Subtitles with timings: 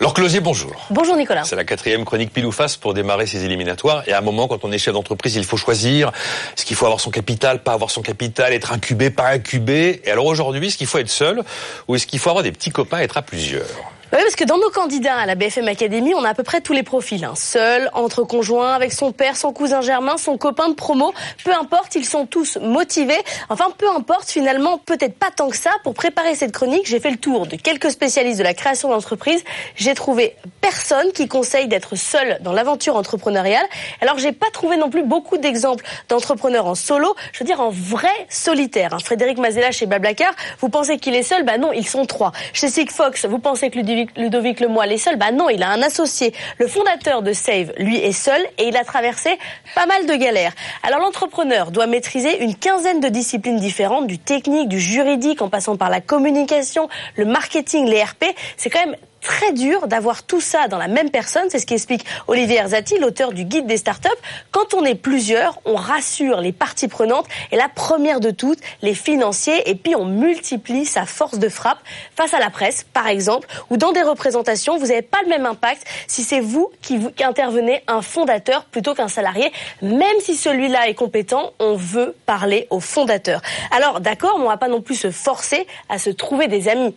[0.00, 0.86] Laure Closier, bonjour.
[0.90, 1.42] Bonjour Nicolas.
[1.42, 4.04] C'est la quatrième chronique pile ou face pour démarrer ces éliminatoires.
[4.06, 6.12] Et à un moment, quand on est chef d'entreprise, il faut choisir.
[6.56, 10.10] Est-ce qu'il faut avoir son capital, pas avoir son capital, être incubé, pas incubé Et
[10.12, 11.42] alors aujourd'hui, est-ce qu'il faut être seul
[11.88, 13.66] ou est-ce qu'il faut avoir des petits copains, être à plusieurs?
[14.10, 16.62] Oui, parce que dans nos candidats à la BFM Academy, on a à peu près
[16.62, 17.22] tous les profils.
[17.22, 17.34] Hein.
[17.36, 21.12] Seul, entre conjoints, avec son père, son cousin germain, son copain de promo.
[21.44, 23.18] Peu importe, ils sont tous motivés.
[23.50, 25.72] Enfin, peu importe, finalement, peut-être pas tant que ça.
[25.84, 29.44] Pour préparer cette chronique, j'ai fait le tour de quelques spécialistes de la création d'entreprise.
[29.76, 33.66] J'ai trouvé personne qui conseille d'être seul dans l'aventure entrepreneuriale.
[34.00, 37.14] Alors, j'ai pas trouvé non plus beaucoup d'exemples d'entrepreneurs en solo.
[37.32, 38.94] Je veux dire, en vrai solitaire.
[38.94, 38.98] Hein.
[39.04, 41.44] Frédéric Mazella chez Bablacar, vous pensez qu'il est seul?
[41.44, 42.32] Bah non, ils sont trois.
[42.54, 45.82] Chez Sigfox, vous pensez que Ludwig Ludovic, Lemoyle est seul Bah non, il a un
[45.82, 46.32] associé.
[46.58, 49.38] Le fondateur de Save, lui, est seul et il a traversé
[49.74, 50.52] pas mal de galères.
[50.82, 55.76] Alors l'entrepreneur doit maîtriser une quinzaine de disciplines différentes, du technique, du juridique, en passant
[55.76, 58.24] par la communication, le marketing, les RP.
[58.56, 58.96] C'est quand même
[59.28, 61.50] très dur d'avoir tout ça dans la même personne.
[61.50, 64.08] C'est ce qu'explique Olivier Erzati, l'auteur du guide des startups.
[64.52, 68.94] Quand on est plusieurs, on rassure les parties prenantes et la première de toutes, les
[68.94, 69.68] financiers.
[69.68, 71.78] Et puis on multiplie sa force de frappe
[72.16, 74.78] face à la presse, par exemple, ou dans des représentations.
[74.78, 78.94] Vous n'avez pas le même impact si c'est vous qui, qui intervenez un fondateur plutôt
[78.94, 79.52] qu'un salarié.
[79.82, 83.42] Même si celui-là est compétent, on veut parler au fondateur.
[83.76, 86.94] Alors d'accord, on va pas non plus se forcer à se trouver des amis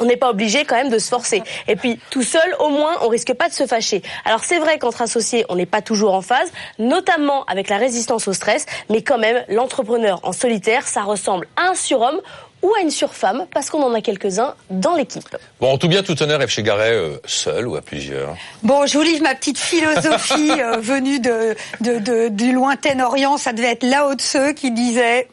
[0.00, 1.42] on n'est pas obligé quand même de se forcer.
[1.68, 4.02] Et puis tout seul, au moins, on risque pas de se fâcher.
[4.24, 8.26] Alors c'est vrai qu'entre associés, on n'est pas toujours en phase, notamment avec la résistance
[8.28, 12.20] au stress, mais quand même, l'entrepreneur en solitaire, ça ressemble à un surhomme
[12.62, 15.34] ou à une surfemme, parce qu'on en a quelques-uns dans l'équipe.
[15.60, 16.48] Bon, en tout bien, tout honneur, F.
[16.48, 21.20] Chegaray, euh, seul ou à plusieurs Bon, je vous livre ma petite philosophie euh, venue
[21.20, 23.38] de, de, de, du lointain Orient.
[23.38, 25.28] Ça devait être Lao Tse qui disait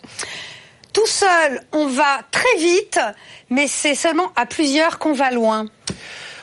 [0.97, 2.99] tout seul, on va très vite,
[3.51, 5.67] mais c'est seulement à plusieurs qu'on va loin.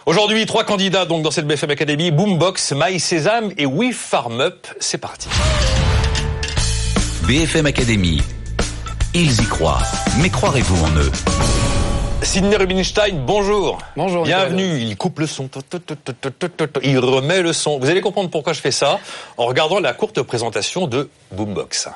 [0.06, 4.68] Aujourd'hui, trois candidats donc dans cette BFM Academy Boombox, My Sésame et We Farm Up.
[4.78, 5.28] C'est parti.
[7.26, 8.22] BFM Academy.
[9.12, 9.82] Ils y croient,
[10.20, 11.10] mais croirez-vous en eux?
[12.22, 13.78] Sidney Rubinstein, bonjour.
[13.96, 14.22] Bonjour.
[14.22, 14.78] Bienvenue.
[14.78, 15.50] Il coupe le son.
[16.84, 17.80] Il remet le son.
[17.80, 19.00] Vous allez comprendre pourquoi je fais ça
[19.36, 21.88] en regardant la courte présentation de Boombox.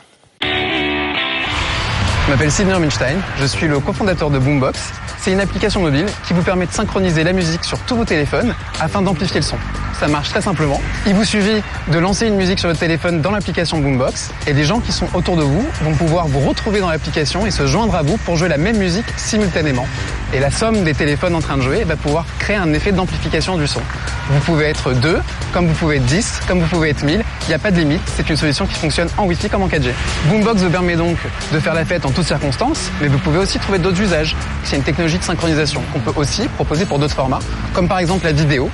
[2.29, 4.93] Je m'appelle Sidney Rubinstein, je suis le cofondateur de Boombox.
[5.17, 8.55] C'est une application mobile qui vous permet de synchroniser la musique sur tous vos téléphones
[8.81, 9.57] afin d'amplifier le son.
[9.99, 10.79] Ça marche très simplement.
[11.07, 14.65] Il vous suffit de lancer une musique sur votre téléphone dans l'application Boombox et les
[14.65, 17.95] gens qui sont autour de vous vont pouvoir vous retrouver dans l'application et se joindre
[17.95, 19.87] à vous pour jouer la même musique simultanément.
[20.35, 23.57] Et la somme des téléphones en train de jouer va pouvoir créer un effet d'amplification
[23.57, 23.81] du son.
[24.29, 25.19] Vous pouvez être deux,
[25.55, 27.25] comme vous pouvez être 10, comme vous pouvez être 1000.
[27.45, 28.03] Il n'y a pas de limite.
[28.15, 29.91] C'est une solution qui fonctionne en Wi-Fi comme en 4G.
[30.27, 31.17] Boombox vous permet donc
[31.51, 34.37] de faire la fête en toutes circonstances, mais vous pouvez aussi trouver d'autres usages.
[34.65, 37.41] C'est une technologie de synchronisation qu'on peut aussi proposer pour d'autres formats,
[37.73, 38.69] comme par exemple la vidéo.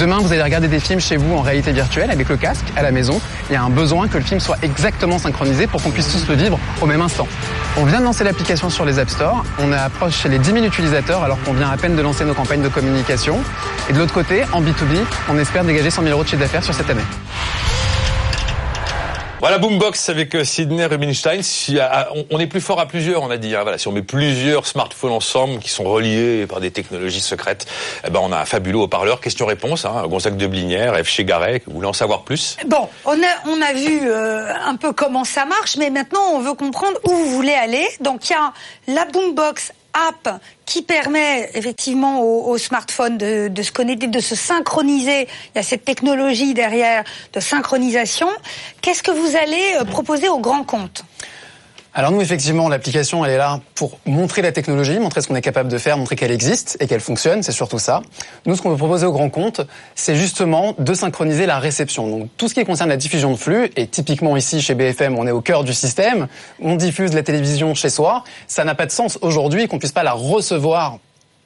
[0.00, 2.82] Demain, vous allez regarder des films chez vous en réalité virtuelle avec le casque à
[2.82, 3.20] la maison.
[3.48, 6.28] Il y a un besoin que le film soit exactement synchronisé pour qu'on puisse tous
[6.28, 7.28] le vivre au même instant.
[7.78, 9.44] On vient de lancer l'application sur les App Store.
[9.60, 12.62] On approche les 10 000 utilisateurs alors qu'on vient à peine de lancer nos campagnes
[12.62, 13.38] de communication.
[13.88, 16.64] Et de l'autre côté, en B2B, on espère dégager 100 000 euros de chiffre d'affaires
[16.64, 17.02] sur cette année.
[19.40, 21.42] Voilà Boombox avec euh, Sidney Rubinstein.
[21.42, 21.78] Si,
[22.30, 23.54] on est plus fort à plusieurs, on a dit.
[23.54, 23.62] Hein.
[23.62, 27.66] voilà, si on met plusieurs smartphones ensemble qui sont reliés par des technologies secrètes,
[28.06, 29.20] eh ben on a un fabuleux haut-parleur.
[29.20, 29.84] Question-réponse.
[29.84, 31.08] Hein, Gonzague de Blinière, F.
[31.08, 32.56] Chegaray, vous voulez en savoir plus?
[32.66, 36.40] Bon, on a on a vu euh, un peu comment ça marche, mais maintenant on
[36.40, 37.86] veut comprendre où vous voulez aller.
[38.00, 38.52] Donc il y a
[38.88, 39.72] la Boombox
[40.08, 45.22] app qui permet effectivement au, smartphone de, de, se connecter, de se synchroniser.
[45.54, 48.28] Il y a cette technologie derrière de synchronisation.
[48.80, 51.04] Qu'est-ce que vous allez euh, proposer aux grands comptes
[51.98, 55.40] alors nous, effectivement, l'application, elle est là pour montrer la technologie, montrer ce qu'on est
[55.40, 58.02] capable de faire, montrer qu'elle existe et qu'elle fonctionne, c'est surtout ça.
[58.44, 59.62] Nous, ce qu'on veut proposer aux grands comptes,
[59.94, 62.06] c'est justement de synchroniser la réception.
[62.06, 65.26] Donc tout ce qui concerne la diffusion de flux, et typiquement ici chez BFM, on
[65.26, 66.28] est au cœur du système,
[66.60, 70.02] on diffuse la télévision chez soi, ça n'a pas de sens aujourd'hui qu'on puisse pas
[70.02, 70.98] la recevoir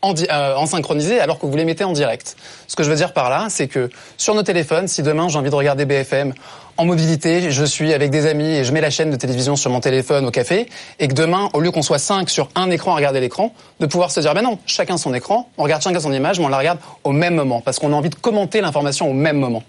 [0.03, 2.37] en, euh, en, synchronisé alors que vous les mettez en direct.
[2.67, 5.39] Ce que je veux dire par là, c'est que sur nos téléphones, si demain j'ai
[5.39, 6.33] envie de regarder BFM
[6.77, 9.71] en mobilité, je suis avec des amis et je mets la chaîne de télévision sur
[9.71, 10.67] mon téléphone au café,
[10.99, 13.87] et que demain, au lieu qu'on soit cinq sur un écran à regarder l'écran, de
[13.87, 16.49] pouvoir se dire, ben non, chacun son écran, on regarde chacun son image, mais on
[16.49, 19.63] la regarde au même moment, parce qu'on a envie de commenter l'information au même moment.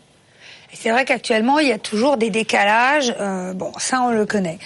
[0.74, 3.14] C'est vrai qu'actuellement, il y a toujours des décalages.
[3.20, 4.58] Euh, bon, ça, on le connaît.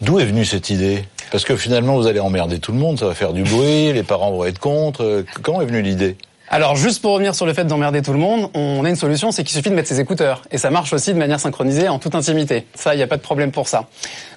[0.00, 1.04] D'où est venue cette idée?
[1.30, 4.02] Parce que finalement, vous allez emmerder tout le monde, ça va faire du bruit, les
[4.02, 5.24] parents vont être contre.
[5.42, 6.16] Comment est venue l'idée?
[6.52, 9.30] Alors juste pour revenir sur le fait d'emmerder tout le monde, on a une solution,
[9.30, 10.42] c'est qu'il suffit de mettre ses écouteurs.
[10.50, 12.66] Et ça marche aussi de manière synchronisée en toute intimité.
[12.74, 13.86] Ça, il n'y a pas de problème pour ça.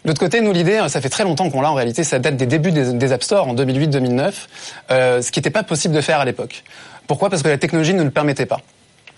[0.04, 2.38] De l'autre côté, nous l'idée, ça fait très longtemps qu'on l'a en réalité, ça date
[2.38, 4.32] des débuts des, des App Store en 2008-2009,
[4.92, 6.64] euh, ce qui n'était pas possible de faire à l'époque.
[7.08, 7.32] Pourquoi?
[7.32, 8.60] Parce que la technologie ne le permettait pas.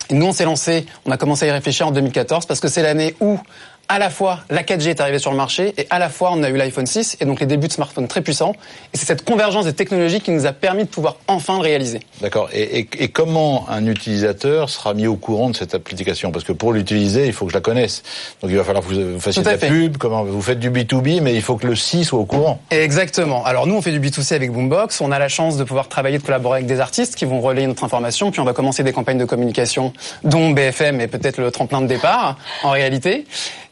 [0.10, 2.70] Et nous, on s'est lancé, on a commencé à y réfléchir en 2014 parce que
[2.70, 3.40] c'est l'année où
[3.88, 6.44] à la fois la 4G est arrivée sur le marché et à la fois on
[6.44, 8.54] a eu l'iPhone 6 et donc les débuts de smartphones très puissants.
[8.94, 12.00] Et c'est cette convergence des technologies qui nous a permis de pouvoir enfin le réaliser.
[12.22, 12.50] D'accord.
[12.54, 16.32] Et, et, et, comment un utilisateur sera mis au courant de cette application?
[16.32, 18.04] Parce que pour l'utiliser, il faut que je la connaisse.
[18.42, 19.68] Donc il va falloir que vous fassiez de la fait.
[19.68, 22.60] pub, comment vous faites du B2B, mais il faut que le C soit au courant.
[22.72, 23.44] Exactement.
[23.46, 25.02] Alors nous, on fait du B2C avec Boombox.
[25.02, 27.68] On a la chance de pouvoir travailler, de collaborer avec des artistes qui vont relayer
[27.68, 28.32] notre information.
[28.32, 29.94] Puis on va commencer des campagnes de communication,
[30.24, 33.26] dont BFM est peut-être le tremplin de départ, en réalité.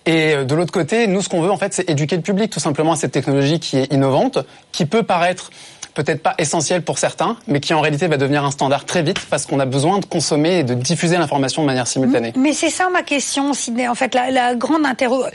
[0.05, 2.51] Et euh, de l'autre côté, nous, ce qu'on veut, en fait, c'est éduquer le public
[2.51, 4.39] tout simplement à cette technologie qui est innovante,
[4.71, 5.49] qui peut paraître
[5.93, 9.19] peut-être pas essentiel pour certains, mais qui en réalité va devenir un standard très vite
[9.29, 12.33] parce qu'on a besoin de consommer et de diffuser l'information de manière simultanée.
[12.35, 13.87] Mais c'est ça ma question, Sidney.
[13.87, 15.23] En fait, la, grande interro...
[15.23, 15.29] Euh,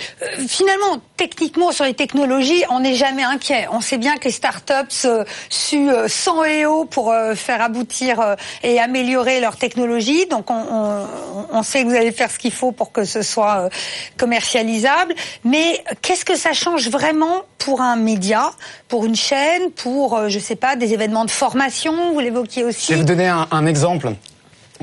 [0.46, 3.66] finalement, techniquement, sur les technologies, on n'est jamais inquiet.
[3.72, 7.60] On sait bien que les startups euh, suent euh, sang et eau pour euh, faire
[7.60, 10.26] aboutir et améliorer leur technologie.
[10.26, 13.68] Donc, on, sait que vous allez faire ce qu'il faut pour que ce soit
[14.16, 15.14] commercialisable.
[15.44, 18.52] Mais qu'est-ce que ça change vraiment pour un média,
[18.88, 22.86] pour une chaîne, pour, je sais pas, des événements de formation, vous l'évoquiez aussi.
[22.86, 24.14] Je vais vous donner un, exemple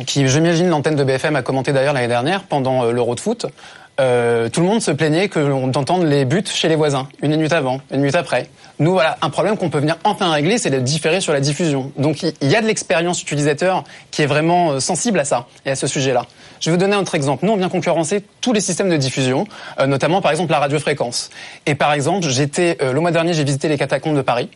[0.06, 3.46] qui, j'imagine, l'antenne de BFM a commenté d'ailleurs l'année dernière pendant euh, l'Euro de foot.
[4.00, 7.31] Euh, tout le monde se plaignait que l'on entende les buts chez les voisins, une
[7.31, 8.50] minute avant, une minute après.
[8.80, 11.94] Nous, voilà, un problème qu'on peut venir enfin régler, c'est de différer sur la diffusion.
[11.98, 15.72] Donc, il y a de l'expérience utilisateur qui est vraiment euh, sensible à ça et
[15.72, 16.25] à ce sujet-là.
[16.60, 17.46] Je vais vous donner un autre exemple.
[17.46, 19.46] Nous, on vient concurrencer tous les systèmes de diffusion,
[19.80, 21.30] euh, notamment, par exemple, la radiofréquence.
[21.66, 24.50] Et par exemple, j'étais euh, le mois dernier, j'ai visité les catacombes de Paris,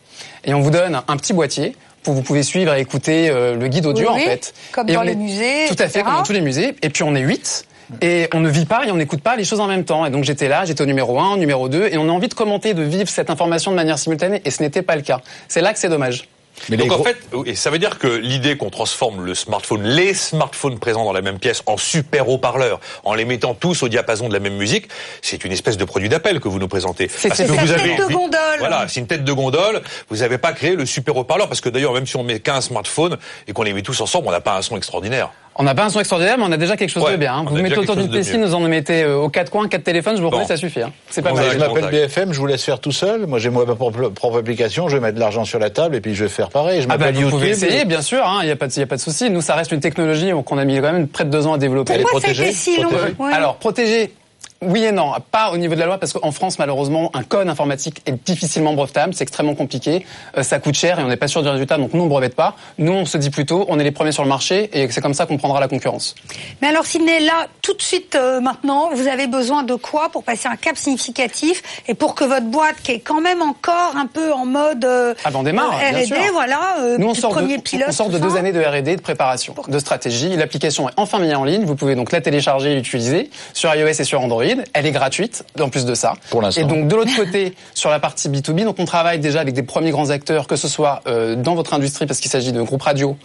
[0.43, 3.67] et on vous donne un petit boîtier pour vous pouvez suivre et écouter euh, le
[3.67, 4.53] guide audio oui, en fait.
[4.71, 5.65] Comme et dans on les est- musées.
[5.67, 6.75] Tout à fait, comme dans tous les musées.
[6.81, 7.65] Et puis on est huit.
[8.01, 10.05] Et on ne vit pas et on n'écoute pas les choses en même temps.
[10.05, 12.27] Et donc j'étais là, j'étais au numéro 1, au numéro 2, et on a envie
[12.27, 15.21] de commenter, de vivre cette information de manière simultanée, et ce n'était pas le cas.
[15.47, 16.29] C'est là que c'est dommage.
[16.69, 20.13] Mais Donc en gros- fait, ça veut dire que l'idée qu'on transforme le smartphone, les
[20.13, 24.27] smartphones présents dans la même pièce, en super haut-parleurs, en les mettant tous au diapason
[24.27, 24.87] de la même musique,
[25.21, 27.07] c'est une espèce de produit d'appel que vous nous présentez.
[27.07, 28.59] C'est- vous tête avez de gondole.
[28.59, 29.81] Voilà, c'est une tête de gondole.
[30.09, 32.61] Vous n'avez pas créé le super haut-parleur parce que d'ailleurs, même si on met qu'un
[32.61, 33.17] smartphone
[33.47, 35.31] et qu'on les met tous ensemble, on n'a pas un son extraordinaire.
[35.61, 37.33] On n'a pas un son extraordinaire, mais on a déjà quelque chose Ouais, de bien.
[37.33, 37.43] hein.
[37.45, 40.21] Vous mettez autour d'une piscine, vous en mettez euh, aux quatre coins, quatre téléphones, je
[40.21, 40.37] vous Bon.
[40.37, 40.81] promets, ça suffit.
[40.81, 40.93] hein.
[41.09, 41.51] C'est pas Bon, mal.
[41.51, 41.89] je m'appelle.
[41.91, 43.27] BFM, je vous laisse faire tout seul.
[43.27, 46.01] Moi, j'ai ma propre, propre application, je vais mettre de l'argent sur la table et
[46.01, 46.81] puis je vais faire pareil.
[46.81, 47.29] Je Ah bah, vous YouTube.
[47.31, 49.29] pouvez essayer, bien sûr, il n'y a, pas de- y a pas de souci.
[49.29, 51.57] Nous, ça reste une technologie qu'on a mis quand même près de deux ans à
[51.57, 51.91] développer.
[51.93, 52.89] Elle est Pourquoi ça a été protégée si long?
[53.19, 53.33] Ouais.
[53.33, 54.13] Alors, protéger,
[54.61, 55.13] oui et non.
[55.31, 58.73] Pas au niveau de la loi, parce qu'en France, malheureusement, un code informatique est difficilement
[58.73, 59.13] brevetable.
[59.13, 60.05] C'est extrêmement compliqué.
[60.37, 61.77] Euh, ça coûte cher et on n'est pas sûr du résultat.
[61.77, 62.55] Donc, nous, on ne brevette pas.
[62.77, 65.13] Nous, on se dit plutôt, on est les premiers sur le marché et c'est comme
[65.13, 66.15] ça qu'on prendra la concurrence.
[66.61, 70.23] Mais alors, Sidney, là, tout de suite, euh, maintenant, vous avez besoin de quoi pour
[70.23, 74.07] passer un cap significatif et pour que votre boîte, qui est quand même encore un
[74.07, 76.59] peu en mode euh, Ah ben, on démarre, bien R&D, voilà,
[76.97, 78.39] Nous, on sort, premier de, pilote, on sort de deux ça.
[78.39, 80.35] années de R&D, de préparation, de stratégie.
[80.35, 81.63] L'application est enfin mise en ligne.
[81.63, 84.48] Vous pouvez donc la télécharger et l'utiliser sur iOS et sur Android.
[84.73, 86.13] Elle est gratuite, en plus de ça.
[86.29, 86.61] Pour l'instant.
[86.61, 89.63] Et donc, de l'autre côté, sur la partie B2B, donc on travaille déjà avec des
[89.63, 92.81] premiers grands acteurs, que ce soit euh, dans votre industrie, parce qu'il s'agit de groupes
[92.81, 93.17] radio,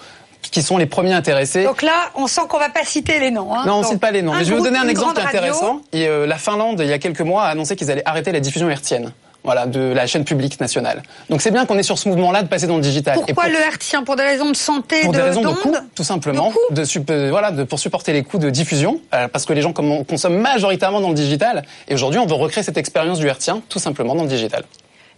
[0.43, 1.65] qui sont les premiers intéressés.
[1.65, 3.55] Donc là, on sent qu'on va pas citer les noms.
[3.55, 3.65] Hein.
[3.67, 4.35] Non, on Donc, cite pas les noms.
[4.35, 5.81] Mais je vais vous donner un exemple intéressant.
[5.93, 8.41] Et, euh, la Finlande, il y a quelques mois, a annoncé qu'ils allaient arrêter la
[8.41, 9.13] diffusion hertzienne.
[9.45, 11.03] Voilà, de la chaîne publique nationale.
[11.29, 13.15] Donc c'est bien qu'on est sur ce mouvement-là de passer dans le digital.
[13.15, 15.49] Et Pourquoi pour- le hertzien Pour des raisons de santé, pour de des raisons de
[15.49, 18.49] coût, tout simplement, De coût de sup- euh, voilà, de, pour supporter les coûts de
[18.49, 21.63] diffusion, euh, parce que les gens comme- consomment majoritairement dans le digital.
[21.89, 24.65] Et aujourd'hui, on veut recréer cette expérience du hertzien, tout simplement dans le digital.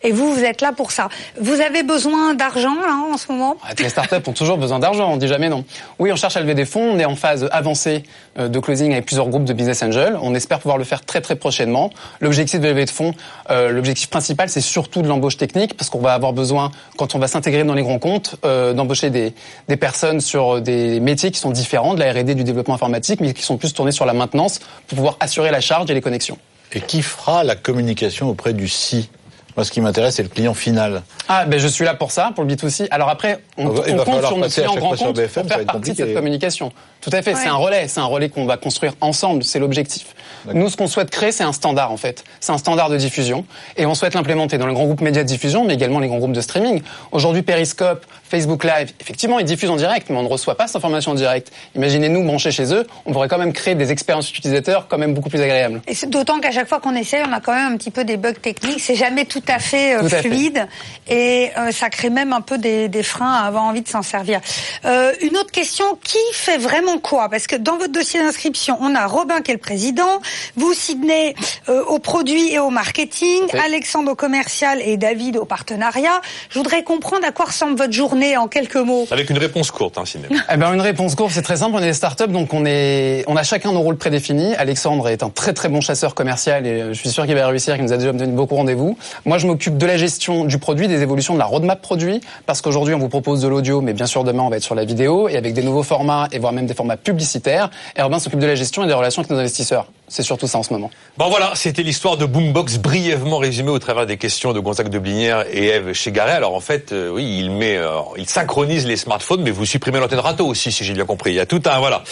[0.03, 1.09] Et vous, vous êtes là pour ça.
[1.41, 3.57] Vous avez besoin d'argent là en ce moment?
[3.65, 5.65] Ah, Les startups ont toujours besoin d'argent, on dit jamais non.
[5.99, 8.03] Oui, on cherche à lever des fonds, on est en phase avancée
[8.38, 10.19] euh, de closing avec plusieurs groupes de business angels.
[10.21, 11.91] On espère pouvoir le faire très très prochainement.
[12.21, 13.15] L'objectif de lever de fonds,
[13.50, 17.19] euh, l'objectif principal, c'est surtout de l'embauche technique, parce qu'on va avoir besoin, quand on
[17.19, 19.35] va s'intégrer dans les grands comptes, euh, d'embaucher des,
[19.69, 23.33] des personnes sur des métiers qui sont différents de la R&D, du développement informatique, mais
[23.33, 26.38] qui sont plus tournés sur la maintenance pour pouvoir assurer la charge et les connexions.
[26.73, 29.09] Et qui fera la communication auprès du si
[29.57, 31.03] Moi, ce qui m'intéresse, c'est le client final.
[31.28, 32.87] Ah, ben je suis là pour ça, pour le B2C.
[32.90, 35.90] Alors après, on, va- on compte sur nos clients grands comptes BFM, pour faire partie
[35.92, 36.73] de cette communication.
[37.00, 37.40] Tout à fait, Ouais.
[37.42, 40.06] c'est un relais, c'est un relais qu'on va construire ensemble, c'est l'objectif.
[40.52, 42.25] Nous, ce qu'on souhaite créer, c'est un standard en fait.
[42.40, 43.45] C'est un standard de diffusion
[43.76, 46.18] et on souhaite l'implémenter dans les grands groupes médias de diffusion, mais également les grands
[46.18, 46.83] groupes de streaming.
[47.12, 50.76] Aujourd'hui, Periscope Facebook Live, effectivement, ils diffusent en direct, mais on ne reçoit pas cette
[50.76, 51.52] information en direct.
[51.76, 55.28] Imaginez-nous brancher chez eux, on pourrait quand même créer des expériences utilisateurs quand même beaucoup
[55.30, 55.80] plus agréables.
[55.87, 58.16] Et d'autant qu'à chaque fois qu'on essaye, on a quand même un petit peu des
[58.16, 58.80] bugs techniques.
[58.80, 60.66] C'est jamais tout à fait euh, fluide
[61.09, 64.03] et euh, ça crée même un peu des, des freins à avoir envie de s'en
[64.03, 64.41] servir.
[64.85, 67.29] Euh, une autre question qui fait vraiment quoi?
[67.29, 70.21] Parce que dans votre dossier d'inscription, on a Robin qui est le président,
[70.57, 71.35] vous Sydney
[71.69, 76.21] euh, au produit et au marketing, Alexandre au commercial et David au partenariat.
[76.51, 79.99] Je voudrais comprendre à quoi ressemble votre journée en quelques mots Avec une réponse courte,
[79.99, 80.05] hein,
[80.53, 81.77] eh ben, Une réponse courte, c'est très simple.
[81.77, 84.55] On est des startups, donc on, est, on a chacun nos rôles prédéfinis.
[84.57, 87.75] Alexandre est un très très bon chasseur commercial et je suis sûr qu'il va réussir,
[87.75, 88.97] qu'il nous a déjà obtenu beaucoup rendez-vous.
[89.25, 92.61] Moi, je m'occupe de la gestion du produit, des évolutions de la roadmap produit, parce
[92.61, 94.85] qu'aujourd'hui, on vous propose de l'audio, mais bien sûr, demain, on va être sur la
[94.85, 97.71] vidéo et avec des nouveaux formats et voire même des formats publicitaires.
[97.99, 99.87] Robin s'occupe de la gestion et des relations avec nos investisseurs.
[100.09, 100.91] C'est surtout ça en ce moment.
[101.19, 104.99] Bon voilà, c'était l'histoire de Boombox brièvement résumée au travers des questions de Gonzague de
[104.99, 106.33] Blinière et Eve Chegaré.
[106.33, 109.99] Alors en fait, euh, oui, il met, euh, il synchronise les smartphones, mais vous supprimez
[109.99, 111.31] l'antenne râteau aussi, si j'ai bien compris.
[111.31, 112.05] Il y a tout un voilà.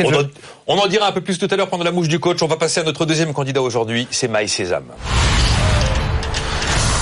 [0.00, 0.28] On,
[0.66, 2.42] on, en dira un peu plus tout à l'heure pendant la mouche du coach.
[2.42, 4.92] On va passer à notre deuxième candidat aujourd'hui, c'est Maï Sésame.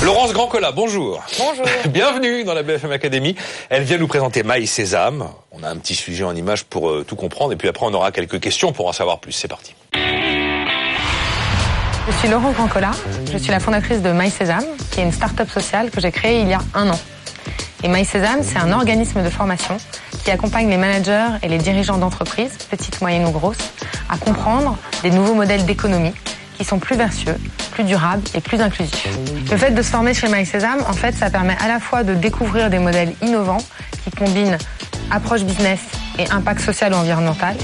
[0.04, 1.22] Laurence Grandcola, bonjour.
[1.38, 1.64] Bonjour.
[1.88, 3.36] Bienvenue dans la BFM Academy.
[3.70, 5.28] Elle vient nous présenter Maï Sésame.
[5.52, 7.94] On a un petit sujet en image pour euh, tout comprendre et puis après on
[7.94, 9.30] aura quelques questions pour en savoir plus.
[9.30, 9.76] C'est parti.
[9.94, 10.00] Je
[12.18, 12.90] suis Laurent Grancola,
[13.32, 16.48] je suis la fondatrice de MySésame, qui est une start-up sociale que j'ai créée il
[16.48, 16.98] y a un an.
[17.84, 19.76] Et MySésame, c'est un organisme de formation
[20.24, 23.70] qui accompagne les managers et les dirigeants d'entreprises, petites, moyennes ou grosses,
[24.08, 26.14] à comprendre des nouveaux modèles d'économie
[26.62, 27.34] qui sont plus vertueux,
[27.72, 29.08] plus durables et plus inclusifs.
[29.50, 32.14] Le fait de se former chez MySésame, en fait, ça permet à la fois de
[32.14, 33.64] découvrir des modèles innovants
[34.04, 34.58] qui combinent
[35.10, 35.80] approche business
[36.20, 37.56] et impact social ou environnemental,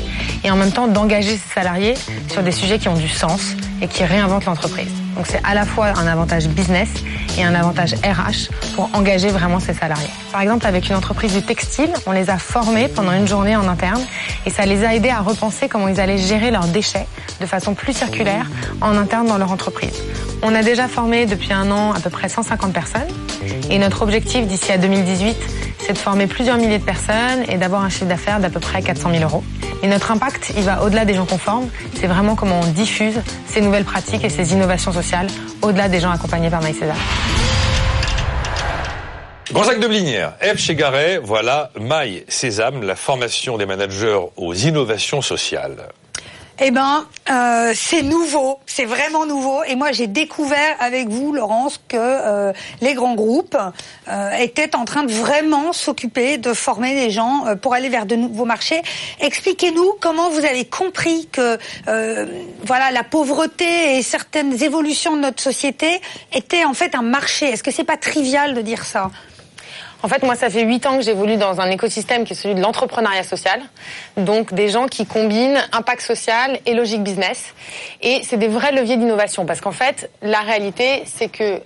[0.42, 1.94] et en même temps d'engager ses salariés
[2.28, 4.97] sur des sujets qui ont du sens et qui réinventent l'entreprise.
[5.16, 6.88] Donc c'est à la fois un avantage business
[7.36, 10.10] et un avantage RH pour engager vraiment ses salariés.
[10.32, 13.68] Par exemple, avec une entreprise du textile, on les a formés pendant une journée en
[13.68, 14.02] interne
[14.46, 17.06] et ça les a aidés à repenser comment ils allaient gérer leurs déchets
[17.40, 18.46] de façon plus circulaire
[18.80, 20.02] en interne dans leur entreprise.
[20.42, 23.08] On a déjà formé depuis un an à peu près 150 personnes
[23.70, 25.36] et notre objectif d'ici à 2018,
[25.78, 28.82] c'est de former plusieurs milliers de personnes et d'avoir un chiffre d'affaires d'à peu près
[28.82, 29.44] 400 000 euros.
[29.82, 31.68] Et notre impact, il va au-delà des gens conformes.
[31.94, 35.28] C'est vraiment comment on diffuse ces nouvelles pratiques et ces innovations sociales
[35.62, 36.96] au-delà des gens accompagnés par MyCésar.
[39.52, 40.58] Gonzague de Blinière, F.
[40.58, 42.24] Chegaray, voilà Maï
[42.82, 45.88] la formation des managers aux innovations sociales.
[46.60, 49.62] Eh ben, euh, c'est nouveau, c'est vraiment nouveau.
[49.62, 53.56] Et moi, j'ai découvert avec vous, Laurence, que euh, les grands groupes
[54.08, 58.16] euh, étaient en train de vraiment s'occuper de former les gens pour aller vers de
[58.16, 58.82] nouveaux marchés.
[59.20, 61.58] Expliquez-nous comment vous avez compris que
[62.64, 66.00] voilà la pauvreté et certaines évolutions de notre société
[66.32, 67.46] étaient en fait un marché.
[67.46, 69.10] Est-ce que c'est pas trivial de dire ça?
[70.02, 72.54] En fait, moi, ça fait huit ans que j'évolue dans un écosystème qui est celui
[72.54, 73.60] de l'entrepreneuriat social.
[74.16, 77.54] Donc, des gens qui combinent impact social et logique business.
[78.00, 79.44] Et c'est des vrais leviers d'innovation.
[79.44, 81.60] Parce qu'en fait, la réalité, c'est que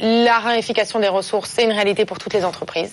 [0.00, 2.92] la ramification des ressources, c'est une réalité pour toutes les entreprises.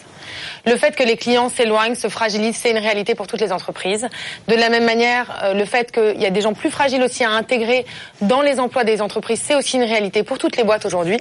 [0.66, 4.08] Le fait que les clients s'éloignent, se fragilisent, c'est une réalité pour toutes les entreprises.
[4.48, 7.24] De la même manière, euh, le fait qu'il y a des gens plus fragiles aussi
[7.24, 7.86] à intégrer
[8.22, 11.20] dans les emplois des entreprises, c'est aussi une réalité pour toutes les boîtes aujourd'hui.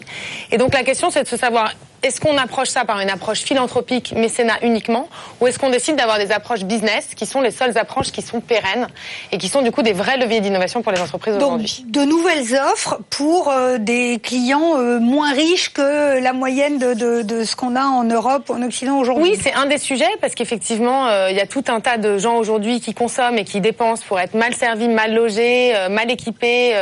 [0.53, 3.43] Et donc la question, c'est de se savoir est-ce qu'on approche ça par une approche
[3.43, 5.09] philanthropique, mécénat uniquement,
[5.41, 8.41] ou est-ce qu'on décide d'avoir des approches business qui sont les seules approches qui sont
[8.41, 8.89] pérennes
[9.31, 11.85] et qui sont du coup des vrais leviers d'innovation pour les entreprises aujourd'hui?
[11.89, 17.23] De nouvelles offres pour euh, des clients euh, moins riches que la moyenne de, de,
[17.23, 19.33] de ce qu'on a en Europe en Occident aujourd'hui?
[19.33, 22.19] Oui, c'est un des sujets parce qu'effectivement, euh, il y a tout un tas de
[22.19, 26.75] gens aujourd'hui qui consomment et qui dépensent pour être mal servis, mal logés, mal équipés,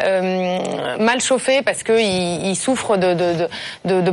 [0.00, 3.48] mal chauffés parce qu'ils ils souffrent de, de,
[3.84, 4.10] de, de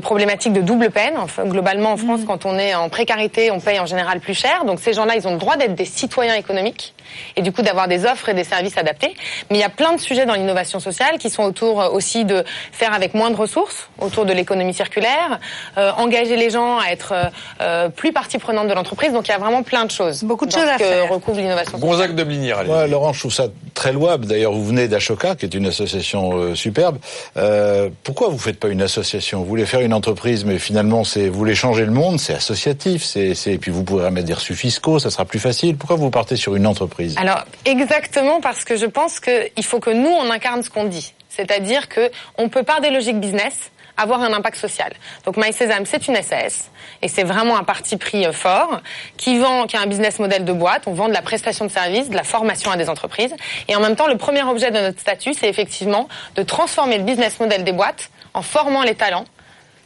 [0.53, 1.15] de double peine.
[1.17, 2.25] Enfin, globalement, en France, mm.
[2.25, 4.65] quand on est en précarité, on paye en général plus cher.
[4.65, 6.93] Donc ces gens-là, ils ont le droit d'être des citoyens économiques
[7.35, 9.13] et du coup d'avoir des offres et des services adaptés.
[9.49, 12.25] Mais il y a plein de sujets dans l'innovation sociale qui sont autour euh, aussi
[12.25, 15.39] de faire avec moins de ressources, autour de l'économie circulaire,
[15.77, 17.13] euh, engager les gens à être
[17.61, 19.11] euh, plus partie prenante de l'entreprise.
[19.13, 20.23] Donc il y a vraiment plein de choses.
[20.23, 21.09] Beaucoup de choses à faire.
[21.09, 21.89] recouvre l'innovation sociale.
[21.89, 22.69] Gonzague de Blinière, allez.
[22.69, 24.25] Ouais, Laurent, je trouve ça très louable.
[24.25, 26.97] D'ailleurs, vous venez d'Ashoka, qui est une association superbe.
[28.03, 29.39] pourquoi vous faites pas une association?
[29.39, 33.03] Vous voulez faire une entreprise, mais finalement, c'est vous voulez changer le monde, c'est associatif,
[33.03, 35.75] c'est et puis vous pourrez mettre des reçus fiscaux, ça sera plus facile.
[35.75, 36.98] Pourquoi vous partez sur une entreprise?
[37.17, 41.13] Alors exactement parce que je pense qu'il faut que nous on incarne ce qu'on dit,
[41.29, 44.93] c'est-à-dire que on peut par des logiques business avoir un impact social.
[45.25, 48.81] Donc MySesame, c'est une SAS et c'est vraiment un parti pris euh, fort
[49.17, 50.83] qui vend, qui a un business model de boîte.
[50.87, 53.35] On vend de la prestation de services, de la formation à des entreprises
[53.67, 57.03] et en même temps, le premier objet de notre statut, c'est effectivement de transformer le
[57.03, 59.25] business model des boîtes en formant les talents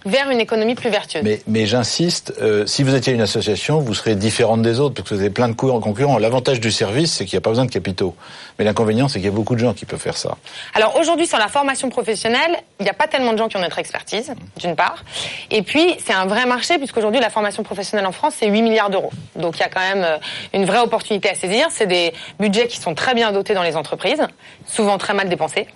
[0.05, 1.23] vers une économie plus vertueuse.
[1.23, 5.09] Mais, mais j'insiste, euh, si vous étiez une association, vous serez différente des autres, parce
[5.09, 6.17] que vous avez plein de concurrents.
[6.17, 8.15] L'avantage du service, c'est qu'il n'y a pas besoin de capitaux.
[8.57, 10.37] Mais l'inconvénient, c'est qu'il y a beaucoup de gens qui peuvent faire ça.
[10.73, 13.61] Alors aujourd'hui, sur la formation professionnelle, il n'y a pas tellement de gens qui ont
[13.61, 15.03] notre expertise, d'une part.
[15.51, 18.89] Et puis, c'est un vrai marché, puisqu'aujourd'hui, la formation professionnelle en France, c'est 8 milliards
[18.89, 19.11] d'euros.
[19.35, 20.17] Donc il y a quand même euh,
[20.53, 21.67] une vraie opportunité à saisir.
[21.69, 24.21] C'est des budgets qui sont très bien dotés dans les entreprises,
[24.65, 25.67] souvent très mal dépensés.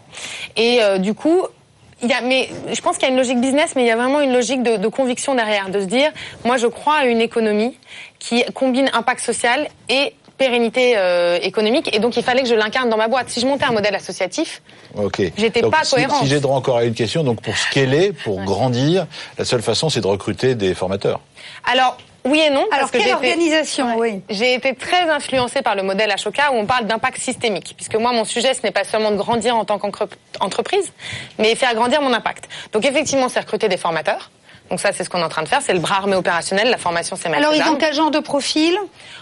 [0.55, 1.48] Et euh, du coup,
[2.01, 3.91] il y a, mais je pense qu'il y a une logique business, mais il y
[3.91, 6.11] a vraiment une logique de, de, conviction derrière, de se dire,
[6.45, 7.77] moi je crois à une économie
[8.19, 12.89] qui combine impact social et pérennité euh, économique, et donc il fallait que je l'incarne
[12.89, 13.29] dans ma boîte.
[13.29, 14.61] Si je montais un modèle associatif,
[14.95, 15.33] okay.
[15.37, 16.19] j'étais pas si, cohérent.
[16.21, 18.45] Si j'ai droit encore à une question, donc pour scaler, pour ouais.
[18.45, 21.19] grandir, la seule façon c'est de recruter des formateurs.
[21.65, 21.97] Alors
[22.27, 22.65] oui et non.
[22.72, 24.22] Alors quelle que organisation été, oui.
[24.29, 28.12] J'ai été très influencée par le modèle Ashoka où on parle d'impact systémique, puisque moi
[28.12, 30.91] mon sujet ce n'est pas seulement de grandir en tant qu'entreprise,
[31.39, 32.50] mais faire grandir mon impact.
[32.74, 34.29] Donc effectivement c'est recruter des formateurs.
[34.69, 36.69] Donc ça, c'est ce qu'on est en train de faire, c'est le bras armé opérationnel,
[36.69, 38.77] la formation c'est Alors ils ont quel genre de profil?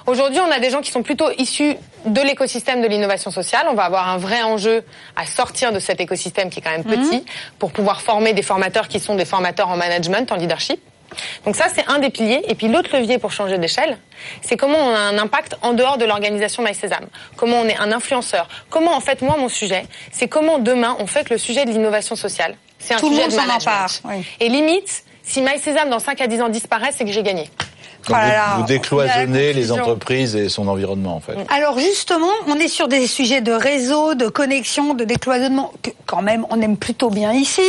[0.07, 3.67] Aujourd'hui, on a des gens qui sont plutôt issus de l'écosystème de l'innovation sociale.
[3.69, 4.83] On va avoir un vrai enjeu
[5.15, 7.57] à sortir de cet écosystème qui est quand même petit, mmh.
[7.59, 10.81] pour pouvoir former des formateurs qui sont des formateurs en management, en leadership.
[11.45, 12.41] Donc ça, c'est un des piliers.
[12.47, 13.97] Et puis l'autre levier pour changer d'échelle,
[14.41, 17.07] c'est comment on a un impact en dehors de l'organisation MySésame.
[17.35, 18.47] Comment on est un influenceur.
[18.69, 21.71] Comment, en fait, moi, mon sujet, c'est comment demain, on fait que le sujet de
[21.71, 23.65] l'innovation sociale, c'est un Tout sujet le monde de management.
[23.65, 24.25] Part, oui.
[24.39, 27.49] Et limite, si MySésame, dans 5 à 10 ans, disparaît, c'est que j'ai gagné.
[28.07, 31.35] Donc vous, vous, décloisonnez les entreprises et son environnement, en fait.
[31.49, 36.21] Alors justement, on est sur des sujets de réseau, de connexion, de décloisonnement que quand
[36.21, 37.61] même on aime plutôt bien ici.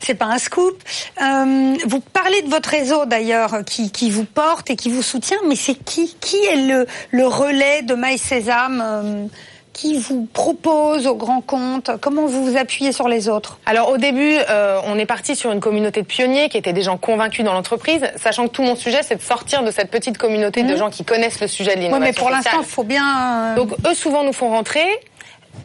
[0.00, 0.82] C'est pas un scoop.
[1.22, 5.38] Euh, vous parlez de votre réseau d'ailleurs qui, qui, vous porte et qui vous soutient,
[5.46, 9.26] mais c'est qui Qui est le, le relais de MySésame euh,
[9.72, 11.90] qui vous propose au grand compte?
[12.00, 13.58] Comment vous vous appuyez sur les autres?
[13.64, 16.82] Alors au début, euh, on est parti sur une communauté de pionniers qui étaient des
[16.82, 20.18] gens convaincus dans l'entreprise, sachant que tout mon sujet, c'est de sortir de cette petite
[20.18, 20.66] communauté mmh.
[20.66, 23.54] de gens qui connaissent le sujet de l'innovation oui, mais pour l'instant, il faut bien...
[23.54, 24.86] Donc eux, souvent, nous font rentrer.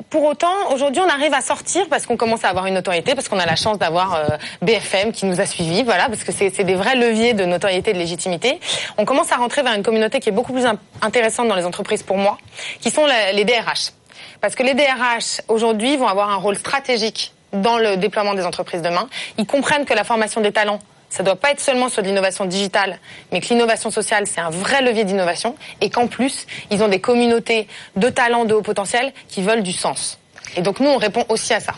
[0.10, 3.28] Pour autant, aujourd'hui, on arrive à sortir parce qu'on commence à avoir une notoriété, parce
[3.28, 4.28] qu'on a la chance d'avoir euh,
[4.62, 7.94] BFM qui nous a suivis, voilà, parce que c'est des vrais leviers de notoriété et
[7.94, 8.60] de légitimité.
[8.98, 10.66] On commence à rentrer vers une communauté qui est beaucoup plus
[11.02, 12.38] intéressante dans les entreprises pour moi,
[12.80, 13.92] qui sont les DRH.
[14.40, 18.82] Parce que les DRH, aujourd'hui, vont avoir un rôle stratégique dans le déploiement des entreprises
[18.82, 19.08] demain.
[19.38, 20.80] Ils comprennent que la formation des talents,
[21.14, 22.98] ça ne doit pas être seulement sur de l'innovation digitale,
[23.32, 27.00] mais que l'innovation sociale, c'est un vrai levier d'innovation, et qu'en plus, ils ont des
[27.00, 30.18] communautés de talents de haut potentiel qui veulent du sens.
[30.58, 31.74] Et donc nous, on répond aussi à ça.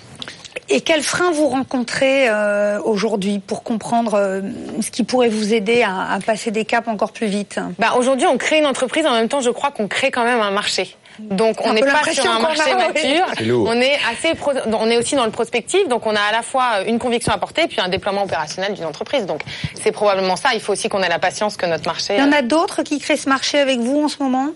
[0.70, 4.42] Et quels freins vous rencontrez euh, aujourd'hui pour comprendre euh,
[4.82, 7.60] ce qui pourrait vous aider à, à, passer des caps encore plus vite?
[7.78, 10.40] Bah, Aujourd'hui, on crée une entreprise, en même temps, je crois qu'on crée quand même
[10.40, 10.96] un marché.
[11.20, 13.26] Donc on n'est pas sur un marché a, mature,
[13.68, 14.52] on est assez pro...
[14.68, 17.38] on est aussi dans le prospectif, donc on a à la fois une conviction à
[17.38, 19.26] porter puis un déploiement opérationnel d'une entreprise.
[19.26, 19.42] Donc
[19.82, 22.24] c'est probablement ça, il faut aussi qu'on ait la patience que notre marché Il y
[22.24, 24.50] en a d'autres qui créent ce marché avec vous en ce moment?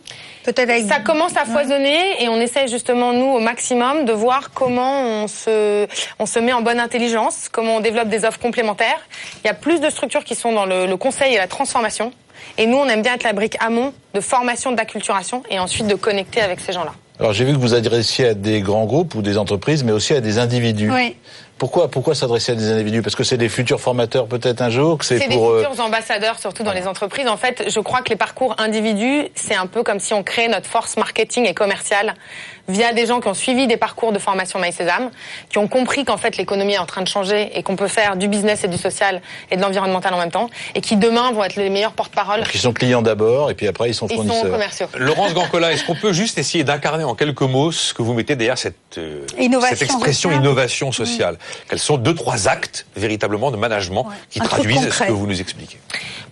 [0.43, 2.24] Peut-être avec Ça commence à foisonner ouais.
[2.24, 6.54] et on essaie justement nous au maximum de voir comment on se on se met
[6.54, 9.00] en bonne intelligence, comment on développe des offres complémentaires.
[9.43, 12.12] Il y a plus de structures qui sont dans le, le conseil et la transformation.
[12.58, 15.95] Et nous, on aime bien être la brique amont de formation, d'acculturation et ensuite de
[15.95, 16.93] connecter avec ces gens-là.
[17.19, 20.13] Alors j'ai vu que vous adressiez à des grands groupes ou des entreprises, mais aussi
[20.13, 20.89] à des individus.
[20.89, 21.17] Oui.
[21.58, 23.02] Pourquoi, pourquoi s'adresser à des individus?
[23.02, 26.39] Parce que c'est des futurs formateurs peut-être un jour que c'est pour des futurs ambassadeurs
[26.39, 27.28] surtout dans les entreprises.
[27.28, 30.47] En fait, je crois que les parcours individus, c'est un peu comme si on crée
[30.47, 32.13] notre force marketing et commerciale
[32.70, 35.10] via des gens qui ont suivi des parcours de formation MySésame,
[35.50, 38.16] qui ont compris qu'en fait l'économie est en train de changer et qu'on peut faire
[38.16, 41.44] du business et du social et de l'environnemental en même temps, et qui demain vont
[41.44, 42.44] être les meilleurs porte-parole.
[42.44, 44.44] Qui sont clients d'abord et puis après ils sont ils fournisseurs.
[44.44, 44.88] Sont commerciaux.
[44.98, 48.36] Laurence Gancola, est-ce qu'on peut juste essayer d'incarner en quelques mots ce que vous mettez
[48.36, 50.46] derrière cette, euh, innovation cette expression sociale.
[50.46, 51.34] innovation sociale?
[51.34, 51.70] Mmh.
[51.70, 54.16] Quels sont deux trois actes véritablement de management ouais.
[54.30, 55.80] qui un traduisent ce que vous nous expliquez?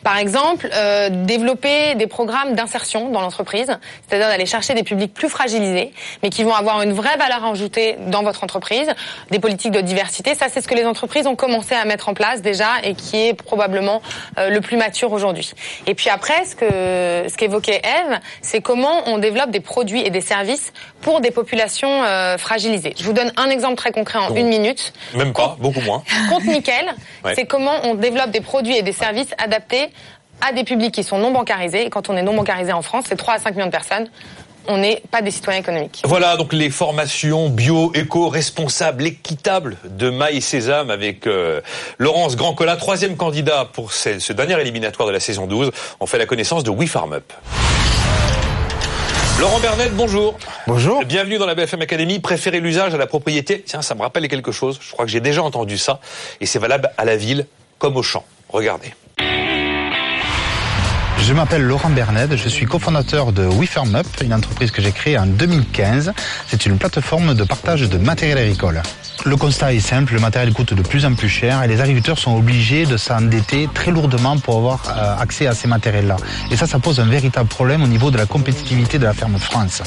[0.04, 3.68] Par exemple, euh, développer des programmes d'insertion dans l'entreprise,
[4.08, 5.92] c'est-à-dire d'aller chercher des publics plus fragilisés,
[6.24, 8.88] mais qui vont avoir une vraie valeur ajoutée dans votre entreprise,
[9.32, 10.36] des politiques de diversité.
[10.36, 13.18] Ça, c'est ce que les entreprises ont commencé à mettre en place déjà et qui
[13.18, 14.02] est probablement
[14.38, 15.52] euh, le plus mature aujourd'hui.
[15.86, 20.10] Et puis après, ce que ce qu'évoquait Eve, c'est comment on développe des produits et
[20.10, 22.94] des services pour des populations euh, fragilisées.
[22.98, 24.94] Je vous donne un exemple très concret en une minute.
[25.14, 26.04] Même pas, beaucoup moins.
[26.30, 26.86] Compte nickel,
[27.26, 27.34] Ouais.
[27.36, 29.87] c'est comment on développe des produits et des services adaptés
[30.42, 31.86] à des publics qui sont non bancarisés.
[31.86, 34.10] Et quand on est non bancarisé en France, c'est 3 à 5 millions de personnes.
[34.70, 36.02] On n'est pas des citoyens économiques.
[36.04, 41.62] Voilà donc les formations bio, éco, responsables, équitables de Maï Sésame avec euh,
[41.98, 45.72] Laurence Grandcola, troisième candidat pour ce, ce dernier éliminatoire de la saison 12.
[46.02, 47.32] On fait la connaissance de We Farm Up.
[49.40, 50.36] Laurent Bernet, bonjour.
[50.66, 51.06] Bonjour.
[51.06, 52.20] Bienvenue dans la BFM Academy.
[52.20, 53.62] Préférer l'usage à la propriété.
[53.62, 54.80] Tiens, ça me rappelle quelque chose.
[54.82, 56.00] Je crois que j'ai déjà entendu ça.
[56.42, 57.46] Et c'est valable à la ville
[57.78, 58.26] comme au champ.
[58.50, 58.94] Regardez.
[61.20, 65.26] Je m'appelle Laurent Bernet, je suis cofondateur de WeFarmUp, une entreprise que j'ai créée en
[65.26, 66.14] 2015.
[66.48, 68.82] C'est une plateforme de partage de matériel agricole.
[69.26, 72.18] Le constat est simple, le matériel coûte de plus en plus cher et les agriculteurs
[72.18, 76.16] sont obligés de s'endetter très lourdement pour avoir euh, accès à ces matériels-là.
[76.52, 79.38] Et ça, ça pose un véritable problème au niveau de la compétitivité de la ferme
[79.38, 79.82] France.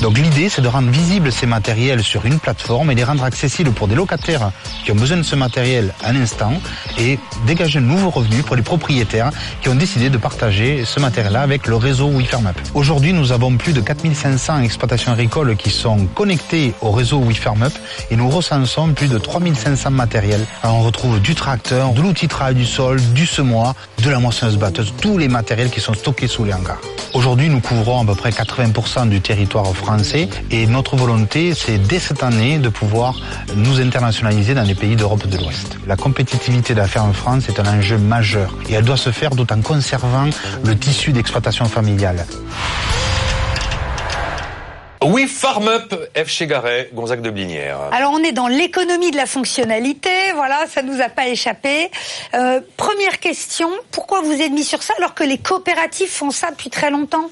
[0.00, 3.70] Donc l'idée, c'est de rendre visibles ces matériels sur une plateforme et les rendre accessibles
[3.70, 4.50] pour des locataires
[4.84, 6.54] qui ont besoin de ce matériel à l'instant
[6.98, 11.40] et dégager un nouveau revenu pour les propriétaires qui ont décidé de partager ce matériel-là
[11.40, 12.54] avec le réseau WeFarmUp.
[12.74, 17.72] Aujourd'hui, nous avons plus de 4500 exploitations agricoles qui sont connectées au réseau WeFarmUp
[18.10, 20.46] et nous recensons plus de 3500 matériels.
[20.62, 24.94] On retrouve du tracteur, de l'outil travail du sol, du semoir, de la moissonneuse batteuse,
[25.00, 26.80] tous les matériels qui sont stockés sous les hangars.
[27.14, 31.98] Aujourd'hui, nous couvrons à peu près 80% du territoire français et notre volonté, c'est dès
[31.98, 33.14] cette année de pouvoir
[33.56, 35.78] nous internationaliser dans les pays d'Europe de l'Ouest.
[35.86, 39.30] La compétitivité de la ferme France est un enjeu majeur et elle doit se faire
[39.30, 40.28] tout en conservant
[40.64, 42.26] le tissu d'exploitation familiale.
[45.06, 46.28] Oui, Farm Up, F.
[46.28, 47.78] Chegaray, Gonzague de Blinière.
[47.92, 51.90] Alors on est dans l'économie de la fonctionnalité, voilà, ça nous a pas échappé.
[52.32, 56.50] Euh, première question, pourquoi vous êtes mis sur ça alors que les coopératives font ça
[56.50, 57.28] depuis très longtemps?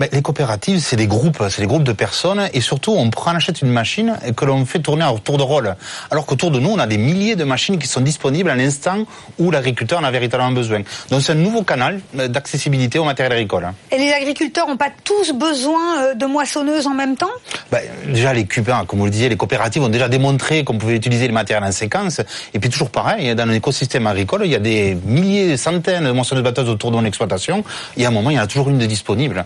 [0.00, 3.32] Mais Les coopératives, c'est des groupes, c'est des groupes de personnes et surtout on prend,
[3.32, 5.74] on achète une machine et que l'on fait tourner à tour de rôle.
[6.10, 9.04] Alors qu'autour de nous, on a des milliers de machines qui sont disponibles à l'instant
[9.38, 10.82] où l'agriculteur en a véritablement besoin.
[11.10, 13.72] Donc c'est un nouveau canal d'accessibilité au matériel agricole.
[13.90, 17.30] Et les agriculteurs n'ont pas tous besoin euh, de moissonneuses en même temps?
[17.70, 20.96] Ben, Déjà, les cubains, comme vous le disiez, les coopératives ont déjà démontré qu'on pouvait
[20.96, 22.20] utiliser le matériel en séquence.
[22.54, 26.12] Et puis toujours pareil, dans un écosystème agricole, il y a des milliers, centaines de
[26.12, 27.64] moissonneuses batteuses autour de mon exploitation.
[27.96, 29.44] Y a un moment, il y en a toujours une de disponible.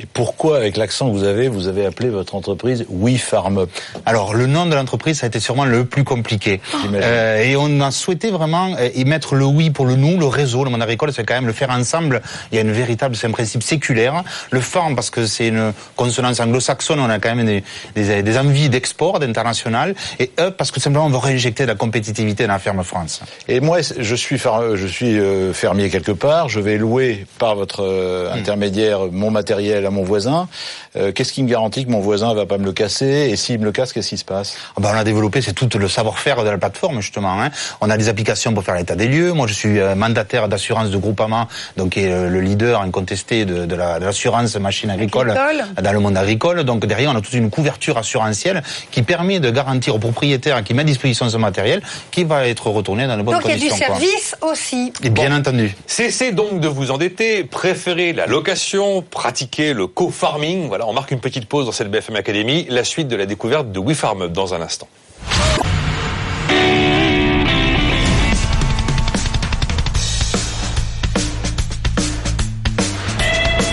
[0.00, 3.70] Et pourquoi, avec l'accent que vous avez, vous avez appelé votre entreprise We Farm Up
[4.06, 6.60] Alors, le nom de l'entreprise, ça a été sûrement le plus compliqué.
[6.94, 10.26] Euh, et on a souhaité vraiment euh, y mettre le oui pour le nous, le
[10.26, 12.22] réseau, le monde agricole, c'est quand même le faire ensemble.
[12.52, 14.22] Il y a une véritable, c'est un principe séculaire.
[14.52, 17.64] Le farm, parce que c'est une consonance anglo-saxonne, on a quand même des,
[17.96, 19.96] des, des envies d'export, d'international.
[20.20, 23.20] Et up, parce que simplement, on veut réinjecter de la compétitivité dans la ferme France.
[23.48, 26.48] Et moi, je suis, je suis euh, fermier quelque part.
[26.48, 28.38] Je vais louer par votre hmm.
[28.38, 30.48] intermédiaire mon matériel à mon voisin.
[30.96, 33.28] Euh, qu'est-ce qui me garantit que mon voisin va pas me le casser?
[33.30, 34.56] Et s'il me le casse, qu'est-ce qui se passe?
[34.76, 37.42] Ah ben, On a développé, c'est tout le savoir-faire de la plateforme, justement.
[37.42, 37.50] Hein.
[37.80, 39.32] On a des applications pour faire l'état des lieux.
[39.32, 43.44] Moi, je suis euh, mandataire d'assurance de Groupama, donc qui est euh, le leader incontesté
[43.44, 45.34] de, de l'assurance machine agricole,
[45.82, 46.64] dans le monde agricole.
[46.64, 50.74] Donc derrière, on a toute une couverture assurantielle qui permet de garantir aux propriétaires qui
[50.74, 53.68] met à disposition ce matériel qui va être retourné dans le bonnes conditions.
[53.68, 54.92] Donc il y a du service aussi.
[55.02, 55.74] Et bien entendu.
[55.86, 60.68] Cessez donc de vous endetter, préférez la location, pratiquez le co-farming.
[60.68, 62.66] Voilà, on marque une petite pause dans cette BFM Academy.
[62.68, 64.88] La suite de la découverte de WeFarm dans un instant.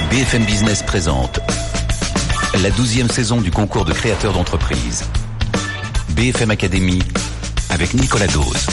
[0.10, 1.40] BFM Business présente
[2.64, 5.04] la douzième saison du concours de créateurs d'entreprise.
[6.12, 7.00] BFM Academy
[7.70, 8.66] avec Nicolas Dose.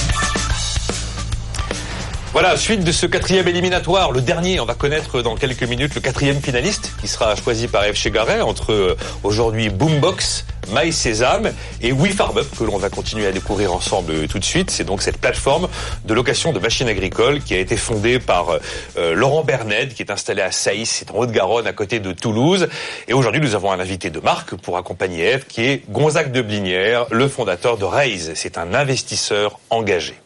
[2.33, 6.01] Voilà, suite de ce quatrième éliminatoire, le dernier, on va connaître dans quelques minutes le
[6.01, 7.95] quatrième finaliste qui sera choisi par F.
[7.95, 13.75] Chegaray entre euh, aujourd'hui Boombox, My Sésame et WeFarmUp que l'on va continuer à découvrir
[13.75, 14.71] ensemble euh, tout de suite.
[14.71, 15.68] C'est donc cette plateforme
[16.07, 18.59] de location de machines agricoles qui a été fondée par
[18.97, 22.66] euh, Laurent Bernet qui est installé à Saïs, c'est en Haute-Garonne à côté de Toulouse.
[23.09, 26.40] Et aujourd'hui, nous avons un invité de marque pour accompagner F qui est Gonzague de
[26.40, 28.33] Blinière, le fondateur de Raise.
[28.37, 30.22] C'est un investisseur engagé.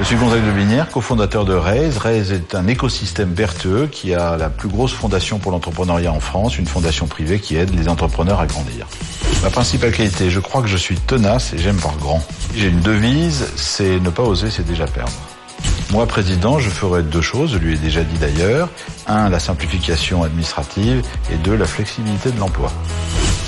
[0.00, 1.98] Je suis Gonzague de Binière, cofondateur de Raise.
[1.98, 6.58] Raise est un écosystème vertueux qui a la plus grosse fondation pour l'entrepreneuriat en France,
[6.58, 8.86] une fondation privée qui aide les entrepreneurs à grandir.
[9.42, 12.26] Ma principale qualité, je crois que je suis tenace et j'aime par grand.
[12.56, 15.12] J'ai une devise, c'est ne pas oser, c'est déjà perdre.
[15.90, 18.70] Moi, président, je ferai deux choses, je lui ai déjà dit d'ailleurs.
[19.06, 22.72] Un, la simplification administrative et deux, la flexibilité de l'emploi.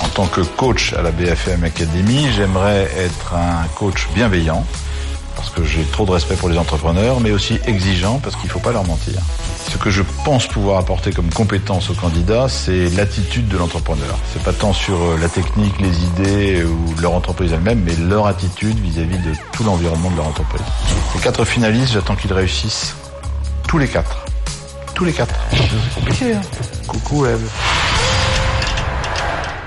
[0.01, 4.67] En tant que coach à la BFM Academy, j'aimerais être un coach bienveillant,
[5.43, 8.51] parce que j'ai trop de respect pour les entrepreneurs, mais aussi exigeant parce qu'il ne
[8.53, 9.15] faut pas leur mentir.
[9.69, 14.17] Ce que je pense pouvoir apporter comme compétence aux candidats, c'est l'attitude de l'entrepreneur.
[14.33, 18.29] C'est pas tant sur euh, la technique, les idées ou leur entreprise elle-même, mais leur
[18.29, 20.63] attitude vis-à-vis de tout l'environnement de leur entreprise.
[21.17, 22.95] Les quatre finalistes, j'attends qu'ils réussissent.
[23.67, 24.25] Tous les quatre.
[24.95, 25.35] Tous les quatre.
[25.51, 26.35] C'est compliqué,
[26.87, 27.51] Coucou Eve.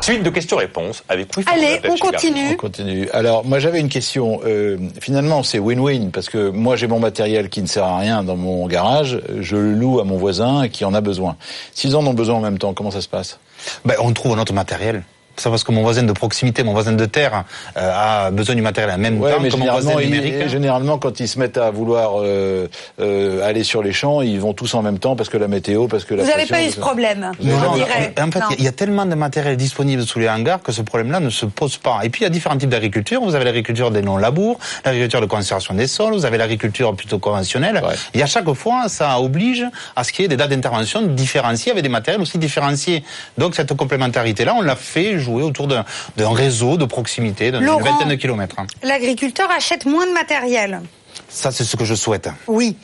[0.05, 2.51] Suite de questions-réponses avec Allez, on continue.
[2.51, 3.09] On continue.
[3.09, 4.39] Alors, moi, j'avais une question.
[4.45, 8.23] Euh, finalement, c'est win-win parce que moi, j'ai mon matériel qui ne sert à rien
[8.23, 9.19] dans mon garage.
[9.39, 11.37] Je le loue à mon voisin qui en a besoin.
[11.73, 13.39] S'ils en ont besoin en même temps, comment ça se passe?
[13.83, 15.03] Ben, On trouve notre matériel.
[15.37, 17.43] Ça parce que mon voisin de proximité, mon voisin de terre,
[17.77, 17.91] euh,
[18.27, 20.47] a besoin du matériel en même Ouais, temps mais que mon voisin généralement, numérique.
[20.49, 22.67] généralement, quand ils se mettent à vouloir euh,
[23.01, 25.87] euh, aller sur les champs, ils vont tous en même temps parce que la météo,
[25.87, 28.13] parce que la Vous n'avez pas eu ce problème, Non, je non, dirais.
[28.21, 31.19] en fait, il y a tellement de matériel disponible sous les hangars que ce problème-là
[31.19, 31.99] ne se pose pas.
[32.03, 33.21] Et puis, il y a différents types d'agriculture.
[33.21, 37.81] Vous avez l'agriculture des non-labours, l'agriculture de conservation des sols, vous avez l'agriculture plutôt conventionnelle.
[37.85, 37.95] Ouais.
[38.13, 41.71] Et à chaque fois, ça oblige à ce qu'il y ait des dates d'intervention différenciées
[41.71, 43.03] avec des matériels aussi différenciés.
[43.37, 45.83] Donc, cette complémentarité-là, on l'a fait jouer autour d'un
[46.17, 48.55] réseau de proximité d'une vingtaine de kilomètres.
[48.83, 50.81] L'agriculteur achète moins de matériel.
[51.29, 52.29] Ça, c'est ce que je souhaite.
[52.47, 52.77] Oui.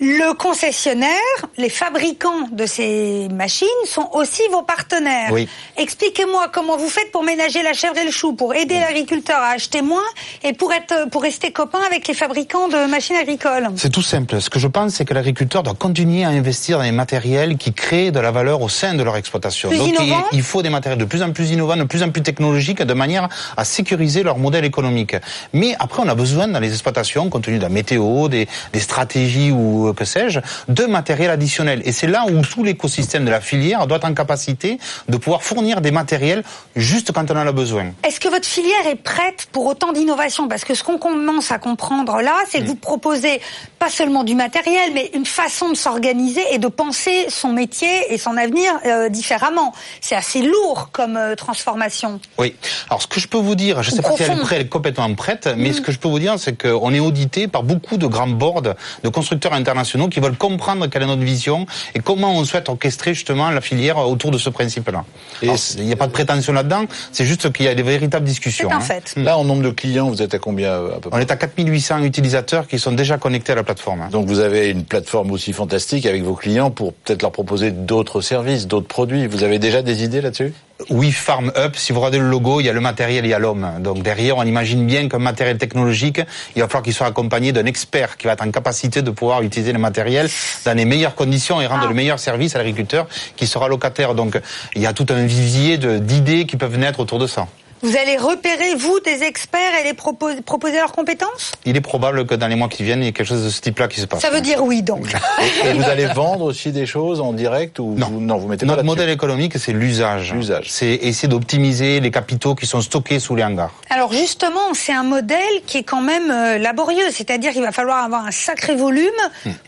[0.00, 1.08] Le concessionnaire,
[1.56, 5.30] les fabricants de ces machines sont aussi vos partenaires.
[5.30, 5.48] Oui.
[5.76, 9.50] Expliquez-moi comment vous faites pour ménager la chèvre et le chou, pour aider l'agriculteur à
[9.50, 10.02] acheter moins
[10.42, 13.68] et pour être, pour rester copain avec les fabricants de machines agricoles.
[13.76, 14.40] C'est tout simple.
[14.40, 17.72] Ce que je pense, c'est que l'agriculteur doit continuer à investir dans les matériels qui
[17.72, 19.68] créent de la valeur au sein de leur exploitation.
[19.68, 22.02] Plus Donc il, innovants il faut des matériels de plus en plus innovants, de plus
[22.02, 25.14] en plus technologiques, de manière à sécuriser leur modèle économique.
[25.52, 28.80] Mais après, on a besoin dans les exploitations, compte tenu de la météo, des, des
[28.80, 31.82] stratégies ou euh, que sais-je, de matériel additionnel.
[31.84, 35.42] Et c'est là où tout l'écosystème de la filière doit être en capacité de pouvoir
[35.42, 36.42] fournir des matériels
[36.76, 37.92] juste quand on en a besoin.
[38.06, 40.48] Est-ce que votre filière est prête pour autant d'innovation?
[40.48, 42.62] Parce que ce qu'on commence à comprendre là, c'est Mm.
[42.64, 43.40] que vous proposez
[43.78, 48.18] pas seulement du matériel, mais une façon de s'organiser et de penser son métier et
[48.18, 49.72] son avenir euh, différemment.
[50.00, 52.20] C'est assez lourd comme euh, transformation.
[52.38, 52.54] Oui.
[52.88, 54.58] Alors, ce que je peux vous dire, je ne sais pas si elle est prête,
[54.60, 57.48] elle est complètement prête, mais ce que je peux vous dire, c'est qu'on est audité
[57.48, 59.73] par beaucoup de grands boards de constructeurs internationaux
[60.10, 63.98] qui veulent comprendre quelle est notre vision et comment on souhaite orchestrer justement la filière
[63.98, 65.04] autour de ce principe-là.
[65.42, 68.70] Il n'y a pas de prétention là-dedans, c'est juste qu'il y a des véritables discussions.
[68.70, 68.80] Un hein.
[68.80, 69.14] fait.
[69.16, 71.36] Là, en nombre de clients, vous êtes à combien à peu On près est à
[71.36, 74.02] 4800 utilisateurs qui sont déjà connectés à la plateforme.
[74.02, 74.08] hein.
[74.10, 78.20] Donc vous avez une plateforme aussi fantastique avec vos clients pour peut-être leur proposer d'autres
[78.20, 79.26] services, d'autres produits.
[79.26, 80.52] Vous avez déjà des idées là-dessus?
[80.90, 83.34] Oui, Farm Up, si vous regardez le logo, il y a le matériel, il y
[83.34, 83.66] a l'homme.
[83.80, 86.20] Donc derrière, on imagine bien qu'un matériel technologique,
[86.56, 89.42] il va falloir qu'il soit accompagné d'un expert qui va être en capacité de pouvoir
[89.42, 90.28] utiliser le matériel
[90.64, 93.06] dans les meilleures conditions et rendre le meilleur service à l'agriculteur
[93.36, 94.14] qui sera locataire.
[94.14, 94.40] Donc
[94.74, 97.46] il y a tout un vivier d'idées qui peuvent naître autour de ça.
[97.84, 101.52] Vous allez repérer, vous, des experts et les propos- proposer leurs compétences?
[101.66, 103.50] Il est probable que dans les mois qui viennent, il y ait quelque chose de
[103.50, 104.22] ce type-là qui se passe.
[104.22, 105.06] Ça veut dire oui, donc.
[105.64, 108.06] et, et vous allez vendre aussi des choses en direct ou Non.
[108.06, 110.32] vous, non, vous mettez pas Notre modèle économique, c'est l'usage.
[110.32, 110.66] L'usage.
[110.70, 113.72] C'est essayer d'optimiser les capitaux qui sont stockés sous les hangars.
[113.90, 118.02] Alors justement, c'est un modèle qui est quand même euh, laborieux, c'est-à-dire qu'il va falloir
[118.02, 119.04] avoir un sacré volume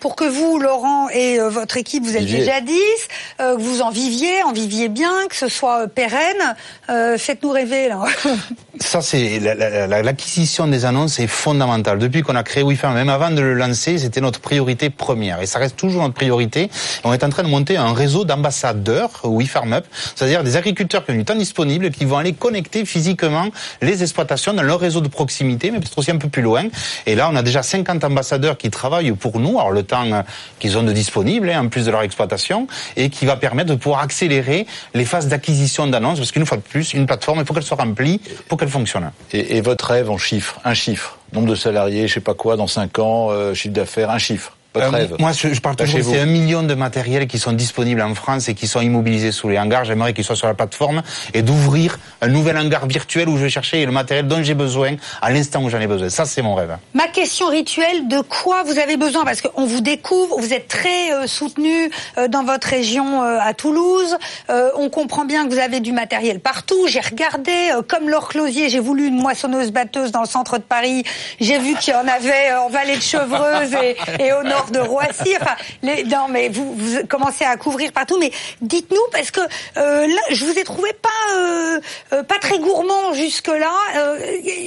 [0.00, 2.74] pour que vous, Laurent et euh, votre équipe, vous êtes déjà 10,
[3.40, 6.57] euh, que vous en viviez, en viviez bien, que ce soit pérenne.
[6.88, 8.06] Euh, Faites-nous rêver là.
[8.79, 11.99] Ça, c'est la- la- la- l'acquisition des annonces est fondamentale.
[11.99, 15.47] Depuis qu'on a créé WeFarm, même avant de le lancer, c'était notre priorité première, et
[15.47, 16.69] ça reste toujours notre priorité.
[17.03, 21.12] On est en train de monter un réseau d'ambassadeurs WeFarm Up, c'est-à-dire des agriculteurs qui
[21.12, 23.49] ont du temps disponible, qui vont aller connecter physiquement
[23.81, 26.64] les exploitations dans leur réseau de proximité, mais peut-être aussi un peu plus loin.
[27.07, 30.23] Et là, on a déjà 50 ambassadeurs qui travaillent pour nous, alors le temps euh,
[30.59, 32.66] qu'ils ont de disponible, hein, en plus de leur exploitation,
[32.97, 36.62] et qui va permettre de pouvoir accélérer les phases d'acquisition d'annonces, parce qu'une fois de
[36.62, 37.95] plus, une plateforme, il faut qu'elle soit remplie
[38.48, 39.11] pour qu'elle fonctionne.
[39.32, 42.66] et, votre rêve en chiffres, un chiffre, nombre de salariés, je sais pas quoi, dans
[42.66, 44.56] 5 ans, euh, chiffre d'affaires, un chiffre.
[44.77, 45.15] Votre Euh, rêve.
[45.19, 48.49] Moi, je, je parle toujours, c'est un million de matériels qui sont disponibles en France
[48.49, 49.85] et qui sont immobilisés sous les hangars.
[49.85, 51.03] J'aimerais qu'ils soient sur la plateforme
[51.35, 54.97] et d'ouvrir un nouvel hangar virtuel où je vais chercher le matériel dont j'ai besoin
[55.23, 56.09] à l'instant où j'en ai besoin.
[56.11, 56.77] Ça, c'est mon rêve.
[56.95, 59.25] Ma question rituelle, de quoi vous avez besoin?
[59.25, 63.55] Parce qu'on vous découvre, vous êtes très euh, soutenu euh, dans votre région euh, à
[63.55, 64.17] Toulouse.
[64.51, 66.87] Euh, on comprend bien que vous avez du matériel partout.
[66.89, 71.05] J'ai regardé, euh, comme Laure Closier, j'ai voulu une moissonneuse-batteuse dans le centre de Paris.
[71.41, 74.65] J'ai vu qu'il y en avait euh, en vallée de Chevreuse et, et au nord
[74.72, 75.35] de Roissy.
[75.40, 78.18] Enfin, les, non, mais vous, vous commencez à couvrir partout.
[78.18, 81.81] Mais dites-nous, parce que euh, là, je vous ai trouvé pas euh,
[82.12, 83.72] euh, pas très gourmand jusque-là.
[83.96, 84.18] Euh,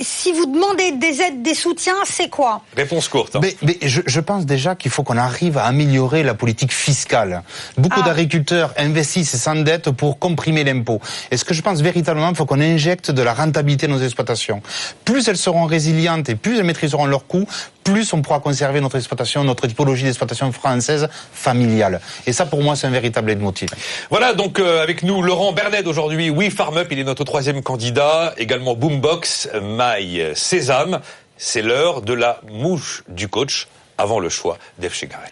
[0.02, 2.62] si vous demandez des aides, des soutiens, c'est quoi?
[2.76, 3.36] Réponse courte.
[3.36, 3.40] hein.
[3.42, 7.44] Mais, mais je, je pense déjà qu'il faut qu'on arrive à améliorer la politique fiscale.
[7.78, 8.06] Beaucoup Ah.
[8.06, 11.00] d'agriculteurs investissent sans dette pour comprimer l'impôt.
[11.32, 14.04] Et ce que je pense véritablement, il faut qu'on injecte de la rentabilité dans nos
[14.04, 14.62] exploitations?
[15.06, 17.46] Plus elles seront résilientes et plus elles maîtriseront leurs coûts,
[17.92, 22.02] plus on pourra conserver notre exploitation, notre typologie d'exploitation française familiale.
[22.26, 23.70] Et ça, pour moi, c'est un véritable leitmotiv.
[24.10, 27.62] Voilà donc euh, avec nous Laurent Bernet aujourd'hui, Oui Farm Up, il est notre troisième
[27.62, 31.02] candidat, également Boombox, Maille, Sésame.
[31.38, 34.58] C'est l'heure de la mouche du coach avant le choix
[34.92, 35.30] Chegaray.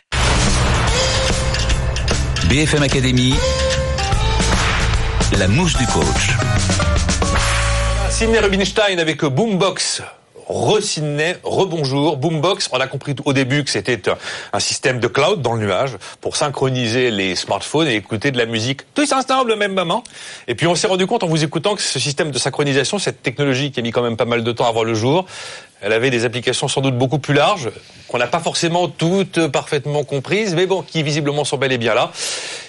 [2.50, 3.36] BFM Academy,
[5.38, 6.38] la mouche du coach.
[8.10, 10.02] Sidney Rubinstein avec Boombox
[10.48, 12.18] Re-Sydney, rebonjour.
[12.18, 14.02] Boombox, on a compris au début que c'était
[14.54, 18.46] un système de cloud dans le nuage pour synchroniser les smartphones et écouter de la
[18.46, 20.04] musique tous ensemble au même moment.
[20.48, 23.22] Et puis on s'est rendu compte en vous écoutant que ce système de synchronisation, cette
[23.22, 25.26] technologie qui a mis quand même pas mal de temps à voir le jour,
[25.82, 27.70] elle avait des applications sans doute beaucoup plus larges,
[28.08, 31.94] qu'on n'a pas forcément toutes parfaitement comprises, mais bon, qui visiblement sont bel et bien
[31.94, 32.12] là.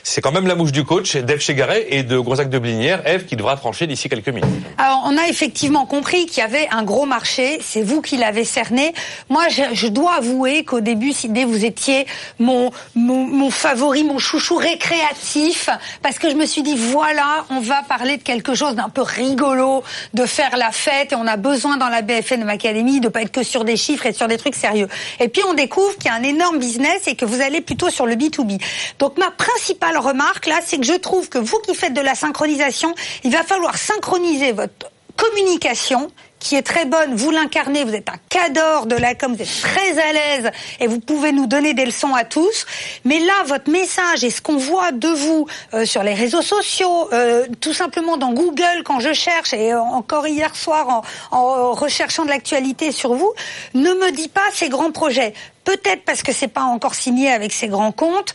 [0.02, 3.26] C'est quand même la mouche du coach d'Eve Chegaray et de Gonzague de Blinière, Eve
[3.26, 4.48] qui devra trancher d'ici quelques minutes.
[4.78, 8.44] Alors, on a effectivement compris qu'il y avait un gros marché, c'est vous qui l'avez
[8.44, 8.94] cerné.
[9.28, 12.06] Moi, je, dois avouer qu'au début, Sidney, vous étiez
[12.38, 15.68] mon, mon, mon favori, mon chouchou récréatif,
[16.02, 19.02] parce que je me suis dit, voilà, on va parler de quelque chose d'un peu
[19.02, 23.22] rigolo, de faire la fête, et on a besoin dans la BFM Academy de pas
[23.22, 24.88] être que sur des chiffres et sur des trucs sérieux.
[25.20, 27.90] Et puis on découvre qu'il y a un énorme business et que vous allez plutôt
[27.90, 28.60] sur le B2B.
[28.98, 32.14] Donc ma principale remarque là, c'est que je trouve que vous qui faites de la
[32.14, 38.08] synchronisation, il va falloir synchroniser votre communication qui est très bonne, vous l'incarnez, vous êtes
[38.08, 41.74] un cadre de la com, vous êtes très à l'aise et vous pouvez nous donner
[41.74, 42.66] des leçons à tous.
[43.04, 47.08] Mais là, votre message et ce qu'on voit de vous euh, sur les réseaux sociaux,
[47.12, 52.24] euh, tout simplement dans Google quand je cherche et encore hier soir en, en recherchant
[52.24, 53.32] de l'actualité sur vous,
[53.74, 55.34] ne me dit pas ces grands projets.
[55.64, 58.32] Peut-être parce que c'est pas encore signé avec ces grands comptes.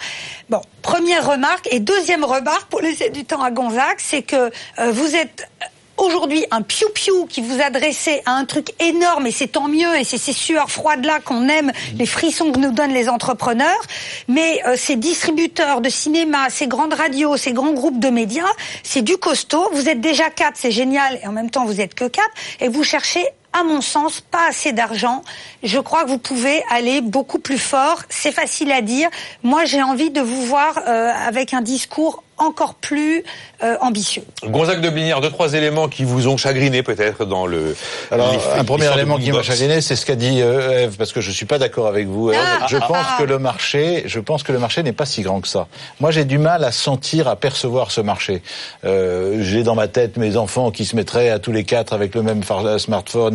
[0.50, 4.92] Bon, première remarque et deuxième remarque pour laisser du temps à Gonzague, c'est que euh,
[4.92, 5.48] vous êtes
[5.97, 10.03] aujourd'hui un piou-piou qui vous adressait à un truc énorme, et c'est tant mieux, et
[10.03, 13.82] c'est ces sueurs froides-là qu'on aime, les frissons que nous donnent les entrepreneurs,
[14.27, 18.51] mais euh, ces distributeurs de cinéma, ces grandes radios, ces grands groupes de médias,
[18.84, 21.93] c'est du costaud, vous êtes déjà quatre, c'est génial, et en même temps vous êtes
[21.93, 25.24] que quatre, et vous cherchez à mon sens, pas assez d'argent.
[25.63, 28.02] Je crois que vous pouvez aller beaucoup plus fort.
[28.10, 29.10] C'est facile à dire.
[29.44, 33.24] Moi, j'ai envie de vous voir euh, avec un discours encore plus
[33.63, 34.24] euh, ambitieux.
[34.44, 37.76] Gonzague de Blinière, deux, trois éléments qui vous ont chagriné peut-être dans le...
[38.10, 41.22] Alors, un premier élément qui m'a chagriné, c'est ce qu'a dit euh, Eve, parce que
[41.22, 42.39] je suis pas d'accord avec vous, Eve.
[42.42, 43.16] Ah, je ah, pense ah.
[43.20, 45.68] que le marché, je pense que le marché n'est pas si grand que ça.
[46.00, 48.42] Moi, j'ai du mal à sentir, à percevoir ce marché.
[48.84, 52.16] Euh, j'ai dans ma tête mes enfants qui se mettraient à tous les quatre avec
[52.16, 52.80] le même phar-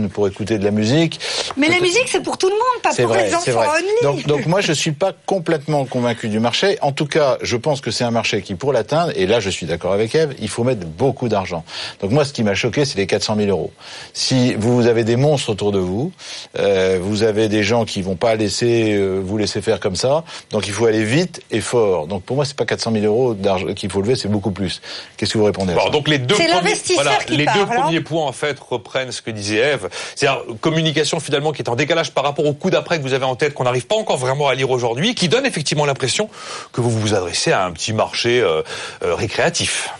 [0.09, 1.21] pour écouter de la musique.
[1.57, 3.83] Mais la musique, c'est pour tout le monde, pas pour vrai, les enfants vrai.
[4.03, 6.79] Donc, donc moi, je suis pas complètement convaincu du marché.
[6.83, 9.51] En tout cas, je pense que c'est un marché qui, pour l'atteindre, et là, je
[9.51, 11.65] suis d'accord avec Eve, il faut mettre beaucoup d'argent.
[12.01, 13.73] Donc moi, ce qui m'a choqué, c'est les 400 000 euros.
[14.13, 16.13] Si vous avez des monstres autour de vous,
[16.59, 20.25] euh, vous avez des gens qui vont pas laisser euh, vous laisser faire comme ça.
[20.51, 22.07] Donc il faut aller vite et fort.
[22.07, 24.81] Donc pour moi, c'est pas 400 000 euros d'argent qu'il faut lever, c'est beaucoup plus.
[25.17, 25.91] Qu'est-ce que vous répondez à Bon, ça?
[25.91, 27.81] donc les deux C'est premiers, voilà, qui les parle, deux hein.
[27.81, 31.77] premiers points en fait reprennent ce que disait Eve, c'est-à-dire communication finalement qui est en
[31.77, 34.19] décalage par rapport au coup d'après que vous avez en tête qu'on n'arrive pas encore
[34.19, 36.29] vraiment à lire aujourd'hui, qui donne effectivement l'impression
[36.73, 38.63] que vous vous adressez à un petit marché euh,
[39.03, 39.91] euh, récréatif.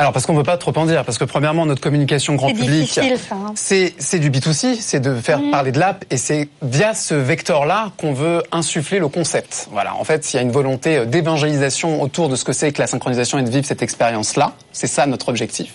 [0.00, 2.52] Alors parce qu'on ne veut pas trop en dire, parce que premièrement notre communication grand
[2.52, 3.52] public, hein.
[3.56, 8.12] c'est du B2C, c'est de faire parler de l'app et c'est via ce vecteur-là qu'on
[8.12, 9.66] veut insuffler le concept.
[9.72, 12.70] Voilà, en fait il y a une volonté euh, d'évangélisation autour de ce que c'est
[12.70, 14.52] que la synchronisation et de vivre cette expérience-là.
[14.70, 15.74] C'est ça notre objectif.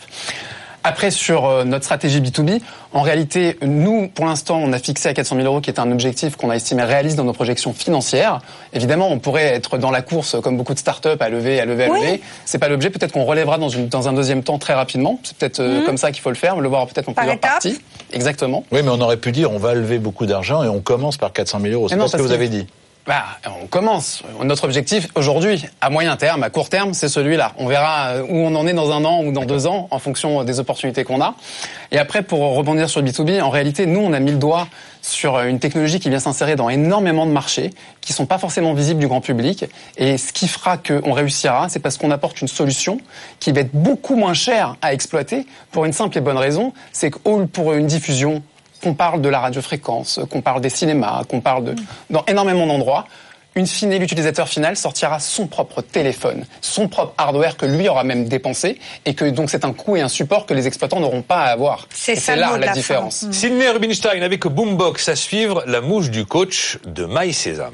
[0.83, 2.59] Après, sur euh, notre stratégie B2B,
[2.91, 5.91] en réalité, nous, pour l'instant, on a fixé à 400 000 euros, qui est un
[5.91, 8.41] objectif qu'on a estimé réaliste dans nos projections financières.
[8.73, 11.85] Évidemment, on pourrait être dans la course, comme beaucoup de startups, à lever, à lever,
[11.85, 11.99] à Oui.
[12.01, 12.21] lever.
[12.45, 12.89] C'est pas l'objet.
[12.89, 15.19] Peut-être qu'on relèvera dans, une, dans un deuxième temps très rapidement.
[15.23, 17.13] C'est peut-être euh, comme ça qu'il faut le faire, le voir peut-être en.
[17.13, 17.79] Par plusieurs parties.
[18.11, 18.65] Exactement.
[18.71, 21.31] Oui, mais on aurait pu dire on va lever beaucoup d'argent et on commence par
[21.31, 21.87] 400 000 euros.
[21.89, 22.67] C'est pas ce que vous avez dit.
[23.05, 23.25] Bah,
[23.61, 24.23] on commence.
[24.45, 27.51] Notre objectif aujourd'hui, à moyen terme, à court terme, c'est celui-là.
[27.57, 29.99] On verra euh, où on en est dans un an ou dans deux ans, en
[29.99, 31.35] fonction des opportunités qu'on a.
[31.91, 34.69] Et après, pour rebondir sur le B2B, en réalité, nous, on a mis le doigt
[35.01, 39.01] sur une technologie qui vient s'insérer dans énormément de marchés, qui sont pas forcément visibles
[39.01, 39.65] du grand public.
[39.97, 42.99] Et ce qui fera qu'on réussira, c'est parce qu'on apporte une solution
[43.41, 47.11] qui va être beaucoup moins chère à exploiter pour une simple et bonne raison, c'est
[47.11, 48.41] que pour une diffusion
[48.83, 51.75] qu'on parle de la radiofréquence, qu'on parle des cinémas, qu'on parle de
[52.09, 53.05] dans énormément d'endroits.
[53.55, 58.27] Une fine, l'utilisateur final sortira son propre téléphone, son propre hardware que lui aura même
[58.27, 61.41] dépensé, et que donc c'est un coût et un support que les exploitants n'auront pas
[61.41, 61.87] à avoir.
[61.93, 63.25] C'est ça le là la la différence.
[63.25, 63.31] fin.
[63.31, 67.73] Sydney Rubinstein avec Boombox à suivre, la mouche du coach de Maï Sésame.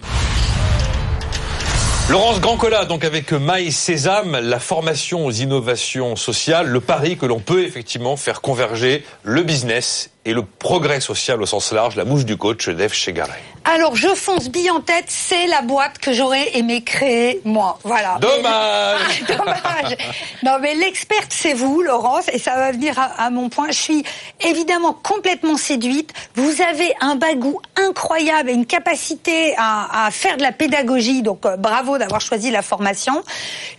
[2.10, 7.40] Laurence Grandcola, donc avec Maï Sésame, la formation aux innovations sociales, le pari que l'on
[7.40, 12.26] peut effectivement faire converger le business et le progrès social au sens large, la mouche
[12.26, 13.44] du coach d'Eve Chegaray.
[13.72, 17.78] Alors, je fonce bille en tête, c'est la boîte que j'aurais aimé créer, moi.
[17.84, 18.18] Voilà.
[18.20, 19.98] Dommage Ah, dommage.
[20.42, 23.68] Non, mais l'experte, c'est vous, Laurence, et ça va venir à, à mon point.
[23.68, 24.04] Je suis
[24.42, 26.14] évidemment complètement séduite.
[26.34, 31.46] Vous avez un bagou incroyable et une capacité à, à faire de la pédagogie, donc
[31.46, 33.22] euh, bravo d'avoir choisi la formation.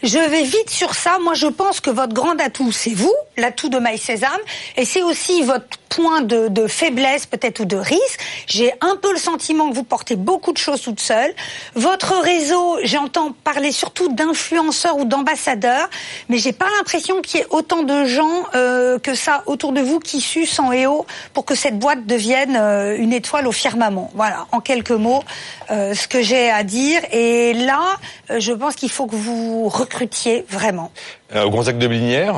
[0.05, 1.19] Je vais vite sur ça.
[1.21, 4.31] Moi, je pense que votre grand atout, c'est vous, l'atout de My Sésame,
[4.77, 8.21] et c'est aussi votre point de, de faiblesse peut-être ou de risque.
[8.47, 11.35] J'ai un peu le sentiment que vous portez beaucoup de choses toute seule.
[11.75, 15.91] Votre réseau, j'entends parler surtout d'influenceurs ou d'ambassadeurs,
[16.29, 19.81] mais j'ai pas l'impression qu'il y ait autant de gens euh, que ça autour de
[19.81, 23.53] vous qui sucent en et haut pour que cette boîte devienne euh, une étoile au
[23.53, 24.11] firmament.
[24.15, 25.23] Voilà, en quelques mots,
[25.71, 27.01] euh, ce que j'ai à dire.
[27.13, 27.97] Et là,
[28.31, 30.93] euh, je pense qu'il faut que vous recrutiez vraiment.
[31.35, 32.35] Euh, Gonzague de Blinière?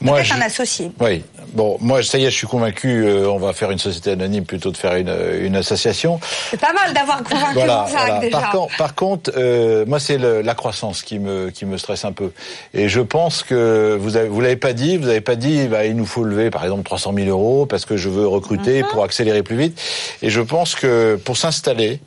[0.00, 0.92] Moi, Peut-être je- un associé.
[1.00, 1.24] Oui.
[1.52, 3.04] Bon, moi, ça y est, je suis convaincu.
[3.04, 6.20] euh, on va faire une société anonyme plutôt de faire une, une association.
[6.50, 7.86] C'est pas mal d'avoir convaincu Voilà.
[7.88, 8.18] Voilà.
[8.18, 8.38] déjà.
[8.38, 12.12] Par contre, par contre, euh, moi, c'est la croissance qui me qui me stresse un
[12.12, 12.32] peu.
[12.74, 14.96] Et je pense que vous avez, vous l'avez pas dit.
[14.96, 15.66] Vous avez pas dit.
[15.68, 18.82] Bah, il nous faut lever, par exemple, 300 000 euros parce que je veux recruter
[18.82, 18.88] Mhm.
[18.92, 19.80] pour accélérer plus vite.
[20.22, 22.00] Et je pense que pour s'installer,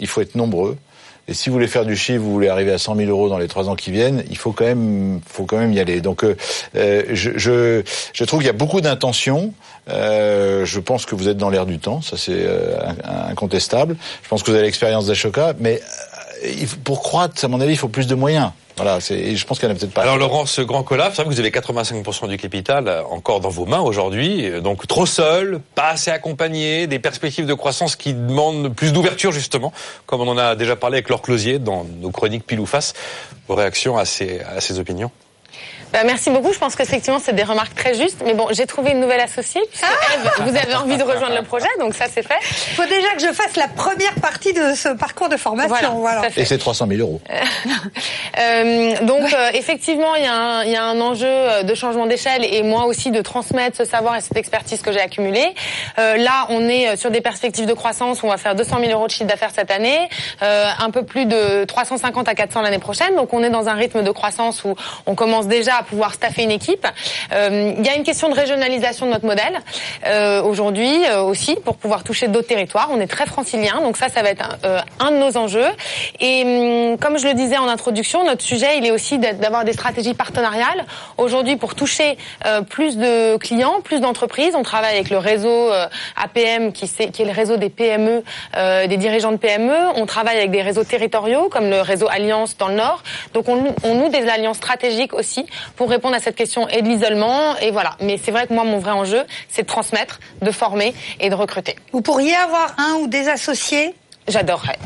[0.00, 0.76] il faut être nombreux.
[1.28, 3.38] Et si vous voulez faire du chiffre, vous voulez arriver à 100 000 euros dans
[3.38, 6.00] les trois ans qui viennent, il faut quand même, faut quand même y aller.
[6.00, 6.36] Donc, euh,
[6.76, 9.52] euh, je, je, je trouve qu'il y a beaucoup d'intentions.
[9.88, 13.96] Euh, je pense que vous êtes dans l'air du temps, ça c'est euh, in- incontestable.
[14.22, 15.80] Je pense que vous avez l'expérience d'Ashoka, mais
[16.84, 18.50] pour croître, à mon avis, il faut plus de moyens.
[18.76, 20.02] Voilà, et je pense qu'il n'y en a peut-être pas.
[20.02, 23.50] Alors Laurent, ce grand collab, c'est vrai que vous avez 85% du capital encore dans
[23.50, 28.14] vos mains aujourd'hui, euh, donc trop seul, pas assez accompagné, des perspectives de croissance qui
[28.14, 29.72] demandent plus d'ouverture justement,
[30.06, 32.94] comme on en a déjà parlé avec Laure Closier dans nos chroniques pile ou face.
[33.46, 35.10] Vos réactions à ces, à ces opinions?
[35.92, 36.52] Bah, merci beaucoup.
[36.52, 38.22] Je pense qu'effectivement, c'est des remarques très justes.
[38.24, 39.60] Mais bon, j'ai trouvé une nouvelle associée.
[39.70, 42.38] puisque Eve, vous avez envie de rejoindre le projet, donc ça, c'est fait.
[42.70, 45.94] Il faut déjà que je fasse la première partie de ce parcours de formation.
[45.96, 46.28] Voilà, Voilà.
[46.36, 47.20] Et c'est 300 000 euros.
[48.38, 52.06] Euh, donc euh, effectivement, il y, a un, il y a un enjeu de changement
[52.06, 55.54] d'échelle et moi aussi de transmettre ce savoir et cette expertise que j'ai accumulée.
[55.98, 58.22] Euh, là, on est sur des perspectives de croissance.
[58.24, 60.08] On va faire 200 000 euros de chiffre d'affaires cette année,
[60.42, 63.14] euh, un peu plus de 350 à 400 l'année prochaine.
[63.16, 64.74] Donc on est dans un rythme de croissance où
[65.06, 66.86] on commence déjà pouvoir staffer une équipe.
[67.32, 69.60] Euh, il y a une question de régionalisation de notre modèle
[70.06, 72.88] euh, aujourd'hui euh, aussi pour pouvoir toucher d'autres territoires.
[72.90, 75.70] On est très francilien, donc ça, ça va être un, euh, un de nos enjeux.
[76.20, 79.72] Et hum, comme je le disais en introduction, notre sujet, il est aussi d'avoir des
[79.72, 80.84] stratégies partenariales.
[81.18, 82.16] Aujourd'hui, pour toucher
[82.68, 85.70] plus de clients, plus d'entreprises, on travaille avec le réseau
[86.16, 88.22] APM, qui, est le réseau des PME,
[88.88, 89.74] des dirigeants de PME.
[89.96, 93.02] On travaille avec des réseaux territoriaux, comme le réseau Alliance dans le Nord.
[93.34, 95.46] Donc, on, on noue des alliances stratégiques aussi
[95.76, 97.56] pour répondre à cette question et de l'isolement.
[97.58, 97.96] Et voilà.
[98.00, 101.34] Mais c'est vrai que moi, mon vrai enjeu, c'est de transmettre, de former et de
[101.34, 101.76] recruter.
[101.92, 103.94] Vous pourriez avoir un ou des associés?
[104.28, 104.78] J'adorerais.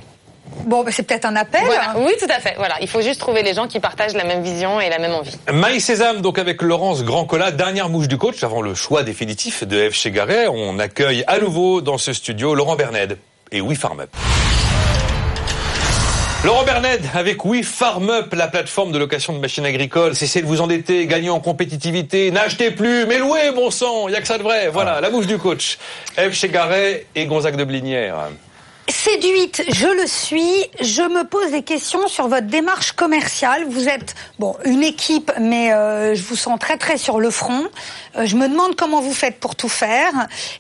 [0.65, 1.63] Bon, bah, c'est peut-être un appel.
[1.65, 1.95] Voilà.
[1.99, 2.55] Oui, tout à fait.
[2.57, 2.77] Voilà.
[2.81, 5.37] Il faut juste trouver les gens qui partagent la même vision et la même envie.
[5.53, 9.91] Maï Sésame, donc avec Laurence Grand-Cola, dernière mouche du coach avant le choix définitif de
[9.91, 9.95] F.
[9.95, 10.49] Chegaray.
[10.49, 13.19] On accueille à nouveau dans ce studio Laurent Berned
[13.53, 14.11] et We Farm Up.
[16.45, 20.47] Laurent Berned, avec We Farm Up, la plateforme de location de machines agricoles, cessez de
[20.47, 24.39] vous endetter, gagnez en compétitivité, n'achetez plus, mais louez, bon sang, il a que ça
[24.39, 24.69] de vrai.
[24.69, 25.79] Voilà, la mouche du coach.
[26.17, 26.33] F.
[26.33, 28.29] Chegaray et Gonzague de Blinière.
[28.89, 30.65] Séduite, je le suis.
[30.81, 33.65] Je me pose des questions sur votre démarche commerciale.
[33.69, 37.67] Vous êtes bon une équipe, mais euh, je vous sens très très sur le front.
[38.17, 40.13] Euh, je me demande comment vous faites pour tout faire,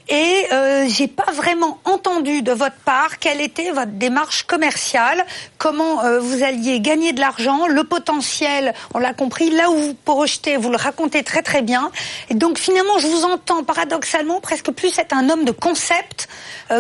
[0.08, 5.24] et euh, j'ai pas vraiment entendu de votre part quelle était votre démarche commerciale,
[5.56, 8.74] comment euh, vous alliez gagner de l'argent, le potentiel.
[8.94, 9.50] On l'a compris.
[9.50, 11.92] Là où vous projetez, vous le racontez très très bien.
[12.28, 16.28] Et donc finalement, je vous entends paradoxalement presque plus être un homme de concept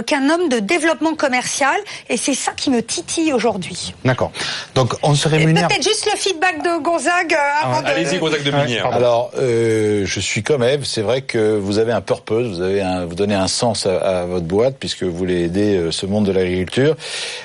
[0.06, 1.35] qu'un homme de développement commercial.
[2.08, 3.94] Et c'est ça qui me titille aujourd'hui.
[4.04, 4.32] D'accord.
[4.74, 5.68] Donc on se rémunère.
[5.68, 7.86] Peut-être juste le feedback de Gonzague euh, avant de...
[7.86, 8.86] Allez-y, Gonzague de Blinière.
[8.86, 10.84] Alors, euh, je suis comme Eve.
[10.84, 13.96] C'est vrai que vous avez un purpose, vous avez un, vous donnez un sens à,
[14.22, 16.96] à votre boîte puisque vous voulez aider euh, ce monde de l'agriculture.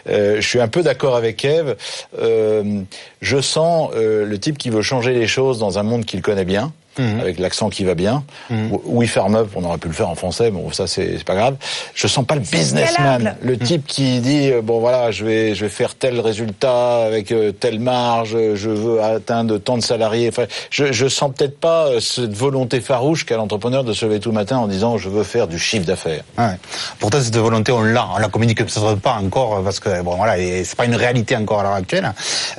[0.10, 1.76] Euh, je suis un peu d'accord avec Eve.
[2.20, 2.82] Euh,
[3.22, 6.46] je sens euh, le type qui veut changer les choses dans un monde qu'il connaît
[6.46, 6.72] bien.
[6.98, 8.24] Avec l'accent qui va bien.
[8.50, 11.56] We Farm Up, on aurait pu le faire en français, bon ça c'est pas grave.
[11.96, 15.66] Je sens pas le businessman, le type qui dit euh, bon voilà je vais je
[15.66, 20.30] vais faire tel résultat avec euh, telle marge, je veux atteindre tant de salariés.
[20.30, 24.20] Enfin, je je sens peut-être pas euh, cette volonté farouche qu'a l'entrepreneur de se lever
[24.20, 26.24] tout le matin en disant je veux faire du chiffre d'affaires.
[26.38, 26.58] Ouais.
[27.00, 28.08] Pourtant, cette volonté, on l'a.
[28.16, 31.36] On la communique peut-être pas encore parce que bon, voilà, et c'est pas une réalité
[31.36, 32.14] encore à l'heure actuelle.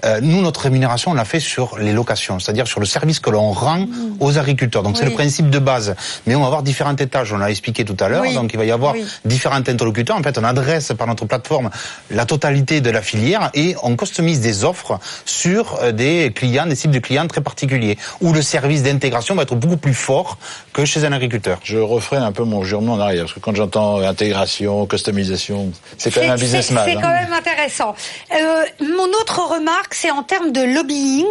[0.04, 3.30] Euh, nous, notre rémunération, on l'a fait sur les locations, c'est-à-dire sur le service que
[3.30, 3.86] l'on rend
[4.22, 4.82] aux agriculteurs.
[4.82, 5.94] Donc c'est le principe de base.
[6.26, 7.32] Mais on va avoir différents étages.
[7.32, 8.22] On l'a expliqué tout à l'heure.
[8.22, 8.34] Oui.
[8.34, 9.04] Donc il va y avoir Oui.
[9.24, 10.16] différents interlocuteurs.
[10.16, 11.70] En fait, on adresse par notre plateforme
[12.10, 16.74] la totalité de la filière et on customise des offres sur euh, des clients, des
[16.74, 20.38] cibles de clients très particuliers, où le service d'intégration va être beaucoup plus fort
[20.72, 21.58] que chez un agriculteur.
[21.64, 25.72] Je referai un peu mon jurement en arrière parce que quand j'entends euh, intégration, customisation,
[25.98, 26.84] c'est quand même un businessman.
[26.86, 27.00] C'est hein.
[27.02, 27.94] quand même intéressant.
[28.32, 31.26] Euh, mon autre remarque, c'est en termes de lobbying.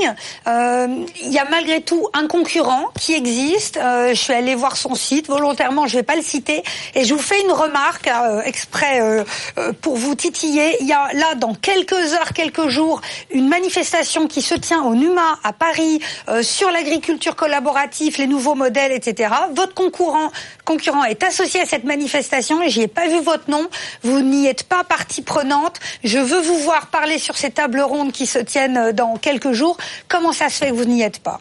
[0.48, 0.88] Euh,
[1.24, 3.78] Il y a malgré tout un concurrent qui existe.
[3.78, 6.64] Euh, je suis allée voir son site volontairement, je vais pas le citer,
[6.96, 9.24] et je vous fais une remarque euh, exprès euh,
[9.58, 10.78] euh, pour vous titiller.
[10.82, 13.02] Il y a là dans quelques heures, quelques jours,
[13.32, 18.56] une manifestation qui se tient au NUMA à Paris euh, sur l'agriculture collaborative, les nouveaux
[18.56, 19.34] modèles, etc.
[19.54, 20.32] Votre concurrent
[20.72, 23.68] concurrent est associé à cette manifestation j'y ai pas vu votre nom.
[24.04, 25.80] Vous n'y êtes pas partie prenante.
[26.04, 29.52] Je veux vous voir parler sur ces tables rondes qui se tiennent euh, dans quelques
[29.52, 29.78] jours.
[30.08, 31.40] Comment ça se fait que vous n'y êtes pas?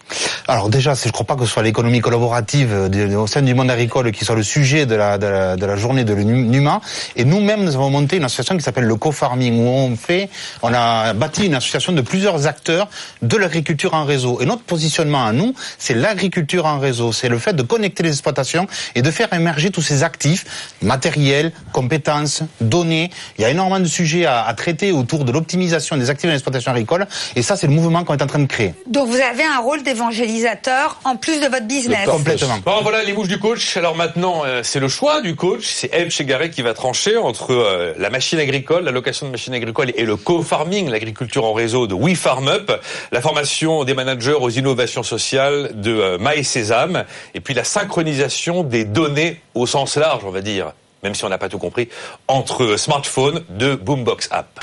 [0.49, 3.55] Alors déjà, je ne crois pas que ce soit l'économie collaborative euh, au sein du
[3.55, 6.81] monde agricole qui soit le sujet de la, de la, de la journée de l'UMA.
[7.16, 10.28] Et nous-mêmes, nous avons monté une association qui s'appelle le co-farming, où on fait,
[10.62, 12.89] on a bâti une association de plusieurs acteurs
[13.22, 14.41] de l'agriculture en réseau.
[14.41, 17.12] Et notre positionnement à nous, c'est l'agriculture en réseau.
[17.12, 21.53] C'est le fait de connecter les exploitations et de faire émerger tous ces actifs, matériels,
[21.73, 23.11] compétences, données.
[23.39, 26.33] Il y a énormément de sujets à, à traiter autour de l'optimisation des actifs dans
[26.33, 27.07] l'exploitation agricole.
[27.37, 28.75] Et ça, c'est le mouvement qu'on est en train de créer.
[28.87, 32.07] Donc vous avez un rôle d'évangélisateur en plus de votre business.
[32.07, 32.59] Complètement.
[32.64, 33.77] Bon, voilà les mouches du coach.
[33.77, 35.64] Alors maintenant, euh, c'est le choix du coach.
[35.66, 39.55] C'est Eve Chegaré qui va trancher entre euh, la machine agricole, la location de machines
[39.55, 42.73] agricoles et le co-farming, l'agriculture en réseau de We Farm Up,
[43.12, 47.05] la formation des managers aux innovations sociales de euh, Maï Sésame,
[47.35, 50.72] et puis la synchronisation des données au sens large, on va dire,
[51.03, 51.88] même si on n'a pas tout compris,
[52.28, 54.61] entre smartphones de Boombox App.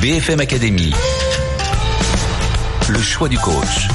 [0.00, 0.92] BFM Academy.
[2.88, 3.88] Le choix du coach.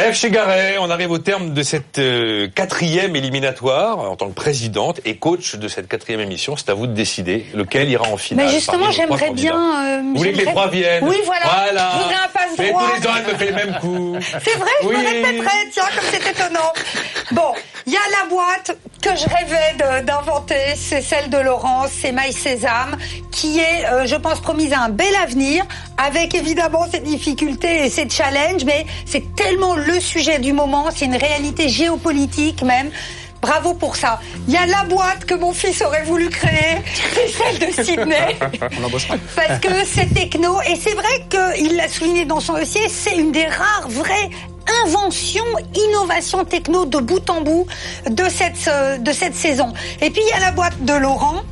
[0.00, 5.00] Eve Chegaray, on arrive au terme de cette euh, quatrième éliminatoire en tant que présidente
[5.04, 6.56] et coach de cette quatrième émission.
[6.56, 8.46] C'est à vous de décider lequel ira en finale.
[8.46, 9.56] Mais justement, j'aimerais bien.
[9.56, 11.46] euh, Vous voulez que les trois viennent Oui, voilà.
[11.46, 11.90] Voilà.
[11.94, 12.82] Je voudrais un passe Mais droit.
[12.94, 14.16] tous les ans, elle me fait le même coup.
[14.44, 14.94] C'est vrai, je Oui.
[14.98, 16.72] me répéterai, tiens, comme c'est étonnant.
[17.32, 17.52] Bon,
[17.88, 22.34] il y a la boîte que je rêvais d'inventer, c'est celle de Laurence, c'est Maï
[22.34, 22.98] Sésame,
[23.30, 25.64] qui est, euh, je pense, promise à un bel avenir,
[25.96, 31.06] avec évidemment ses difficultés et ses challenges, mais c'est tellement le sujet du moment, c'est
[31.06, 32.90] une réalité géopolitique même.
[33.40, 34.20] Bravo pour ça.
[34.48, 36.82] Il y a la boîte que mon fils aurait voulu créer,
[37.14, 38.36] c'est celle de Sydney.
[39.34, 43.32] Parce que c'est techno, et c'est vrai qu'il l'a souligné dans son dossier, c'est une
[43.32, 44.28] des rares vraies
[44.84, 45.44] inventions,
[45.74, 47.66] innovations techno de bout en bout
[48.08, 49.72] de cette, euh, de cette saison.
[50.00, 51.42] Et puis il y a la boîte de Laurent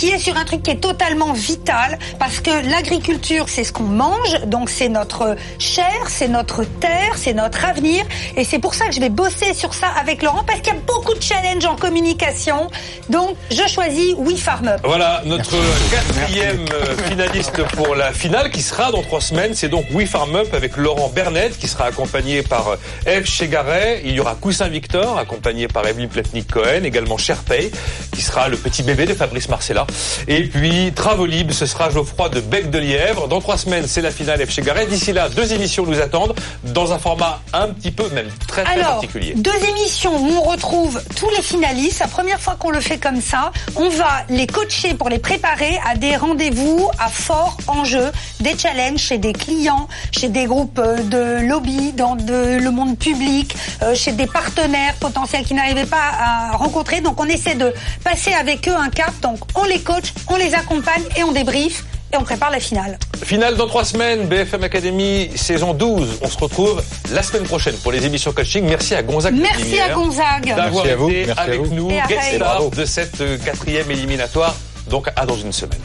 [0.00, 3.82] qui est sur un truc qui est totalement vital parce que l'agriculture c'est ce qu'on
[3.84, 8.02] mange donc c'est notre chair, c'est notre terre, c'est notre avenir
[8.34, 10.76] et c'est pour ça que je vais bosser sur ça avec Laurent parce qu'il y
[10.76, 12.70] a beaucoup de challenges en communication
[13.10, 14.80] donc je choisis Up.
[14.84, 15.56] Voilà notre
[15.90, 19.52] quatrième euh, finaliste pour la finale qui sera dans trois semaines.
[19.54, 22.76] C'est donc We Farm Up avec Laurent Bernet qui sera accompagné par euh,
[23.06, 24.00] Eve Chegaray.
[24.04, 27.70] Il y aura Coussin Victor accompagné par Evelyne Pletnik-Cohen, également Sherpay
[28.12, 29.86] qui sera le petit bébé de Fabrice Marcella.
[30.28, 33.28] Et puis Travolib, ce sera Geoffroy de Bec de Lièvre.
[33.28, 34.86] Dans trois semaines, c'est la finale Eve Chegaray.
[34.86, 36.34] D'ici là, deux émissions nous attendent
[36.64, 39.34] dans un format un petit peu même très très Alors, particulier.
[39.36, 42.00] deux émissions où on retrouve tous les finalistes.
[42.00, 45.78] La première fois qu'on le fait comme ça, on va les coacher pour les préparer
[45.88, 48.10] à des rendez-vous à fort enjeu,
[48.40, 52.98] des challenges chez des clients, chez des groupes euh, de lobby, dans de- le monde
[52.98, 57.00] public, euh, chez des partenaires potentiels qui n'arrivaient pas à rencontrer.
[57.00, 57.72] Donc on essaie de
[58.04, 59.12] passer avec eux un cap.
[59.22, 62.98] Donc on les coach, on les accompagne et on débrief et on prépare la finale.
[63.22, 66.18] Finale dans trois semaines, BFM Academy saison 12.
[66.22, 68.64] On se retrouve la semaine prochaine pour les émissions coaching.
[68.64, 69.34] Merci à Gonzague.
[69.36, 70.46] de Merci à Gonzague.
[70.46, 71.10] D'avoir Merci à vous.
[71.10, 71.74] été Merci avec vous.
[71.74, 74.54] nous, guest de cette euh, quatrième éliminatoire.
[74.88, 75.80] Donc à dans une semaine.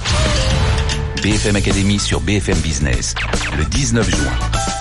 [1.21, 3.13] BFM Academy sur BFM Business.
[3.57, 4.31] Le 19 juin,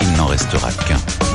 [0.01, 1.34] il n'en restera qu'un.